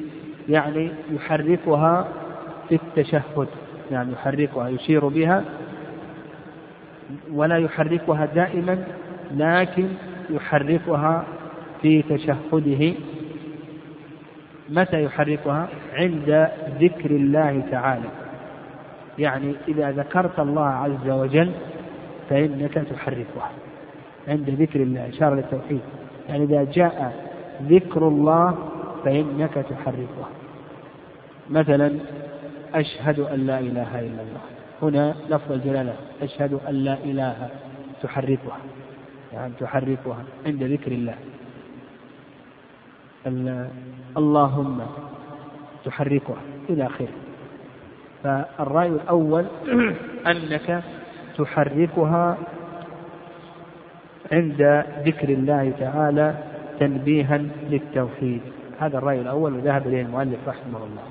يعني 0.48 0.90
يحركها 1.12 2.08
في 2.68 2.74
التشهد. 2.74 3.48
يعني 3.90 4.12
يحركها 4.12 4.68
يشير 4.68 5.08
بها 5.08 5.44
ولا 7.32 7.58
يحركها 7.58 8.26
دائما 8.26 8.84
لكن 9.36 9.88
يحركها 10.30 11.24
في 11.82 12.02
تشهده. 12.02 12.94
متى 14.68 15.04
يحركها؟ 15.04 15.68
عند 15.92 16.48
ذكر 16.80 17.10
الله 17.10 17.62
تعالى. 17.70 18.08
يعني 19.18 19.54
إذا 19.68 19.90
ذكرت 19.90 20.40
الله 20.40 20.66
عز 20.66 21.08
وجل 21.08 21.50
فإنك 22.30 22.74
تحركها 22.74 23.50
عند 24.28 24.50
ذكر 24.50 24.82
الله 24.82 25.08
إشارة 25.08 25.34
للتوحيد. 25.34 25.80
يعني 26.28 26.44
إذا 26.44 26.64
جاء 26.64 27.12
ذكر 27.62 28.08
الله 28.08 28.58
فإنك 29.04 29.54
تحركها. 29.54 30.28
مثلا 31.50 31.98
أشهد 32.74 33.20
أن 33.20 33.46
لا 33.46 33.58
إله 33.58 34.00
إلا 34.00 34.22
الله. 34.22 34.40
هنا 34.82 35.14
لفظ 35.30 35.52
الجلالة 35.52 35.94
أشهد 36.22 36.58
أن 36.68 36.74
لا 36.74 36.96
إله 37.04 37.48
تحركها. 38.02 38.58
يعني 39.32 39.52
تحركها 39.60 40.24
عند 40.46 40.62
ذكر 40.62 40.92
الله. 40.92 41.14
اللهم 44.16 44.80
تحركها 45.84 46.36
إلى 46.68 46.86
آخره. 46.86 47.08
فالرأي 48.24 48.88
الأول 48.88 49.46
أنك 50.26 50.82
تحركها 51.38 52.36
عند 54.32 54.84
ذكر 55.06 55.28
الله 55.28 55.72
تعالى 55.78 56.34
تنبيها 56.80 57.38
للتوحيد. 57.70 58.40
هذا 58.80 58.98
الرأي 58.98 59.20
الأول 59.20 59.54
وذهب 59.54 59.86
إليه 59.86 60.02
المؤلف 60.02 60.38
رحمه 60.48 60.78
الله. 60.78 61.02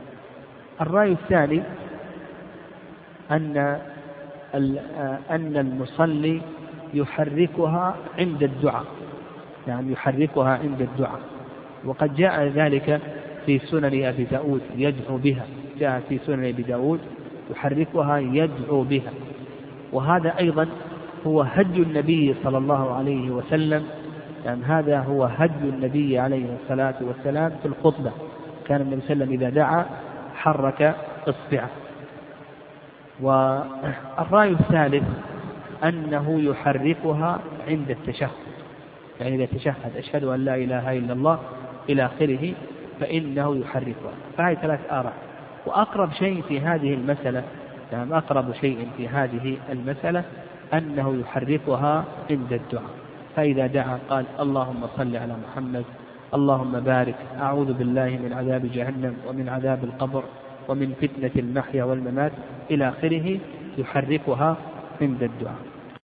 الرأي 0.82 1.12
الثاني 1.12 1.62
أن 3.32 3.80
أن 5.30 5.58
المصلي 5.58 6.42
يحركها 6.94 7.96
عند 8.20 8.44
الدعاء. 8.44 8.86
يعني 9.68 9.92
يحركها 9.92 10.50
عند 10.50 10.82
الدعاء. 10.82 11.33
وقد 11.86 12.16
جاء 12.16 12.44
ذلك 12.44 13.02
في 13.46 13.60
سنن 13.60 14.04
أبي 14.04 14.24
داود 14.24 14.62
يدعو 14.78 15.18
بها. 15.18 15.46
جاء 15.80 16.02
في 16.10 16.20
سنن 16.26 16.46
أبي 16.46 16.64
داود 16.64 17.00
يحركها 17.52 18.18
يدعو 18.18 18.84
بها. 18.84 19.12
وهذا 19.94 20.34
أيضا 20.40 20.68
هو 21.28 21.42
هدي 21.42 21.82
النبي 21.82 22.36
صلى 22.44 22.58
الله 22.58 22.96
عليه 22.96 23.32
وسلم. 23.32 23.86
يعني 24.46 24.64
هذا 24.64 25.00
هو 25.00 25.24
هدي 25.24 25.70
النبي 25.70 26.20
عليه 26.20 26.46
الصلاة 26.64 26.96
والسلام 27.02 27.52
في 27.62 27.68
الخطبة. 27.68 28.12
كان 28.68 28.82
النبي 28.82 29.02
صلى 29.02 29.14
الله 29.14 29.26
عليه 29.26 29.36
وسلم 29.36 29.42
إذا 29.42 29.50
دعا 29.50 29.86
حرك 30.36 30.96
إصبعه. 31.28 31.70
والرأي 33.22 34.52
الثالث 34.52 35.04
أنه 35.84 36.40
يحركها 36.42 37.40
عند 37.68 37.90
التشهد. 37.90 38.30
يعني 39.22 39.36
إذا 39.36 39.46
تشهد 39.46 39.98
أشهد 39.98 40.24
أن 40.24 40.46
لا 40.46 40.56
إله 40.56 40.98
إلا 40.98 41.14
الله 41.14 41.40
إلى 41.90 42.06
آخره 42.06 42.54
فإنه 43.00 43.56
يحركها 43.56 44.14
فهذه 44.38 44.56
ثلاث 44.56 44.80
آراء. 44.92 45.14
وأقرب 45.66 46.14
شيء 46.14 46.42
في 46.42 46.60
هذه 46.60 46.94
المسألة 46.94 47.44
يعني 47.92 48.18
أقرب 48.18 48.54
شيء 48.54 48.88
في 48.98 49.08
هذه 49.08 49.58
المسألة 49.70 50.24
أنه 50.74 51.16
يحركها 51.22 52.06
عند 52.32 52.54
الدعاء. 52.54 52.94
فإذا 53.36 53.68
دعا 53.68 54.00
قال 54.10 54.26
اللهم 54.40 54.88
صل 54.98 55.16
على 55.16 55.36
محمد 55.48 55.86
اللهم 56.34 56.80
بارك. 56.80 57.16
أعوذ 57.40 57.74
بالله 57.74 58.10
من 58.10 58.34
عذاب 58.34 58.72
جهنم 58.74 59.14
ومن 59.28 59.50
عذاب 59.50 59.84
القبر 59.84 60.24
ومن 60.68 60.94
فتنة 61.02 61.32
المحيا 61.36 61.84
والممات. 61.84 62.32
إلى 62.72 62.90
آخره 62.90 63.40
يحركها 63.78 64.58
عند 65.02 65.24
الدعاء. 65.24 65.73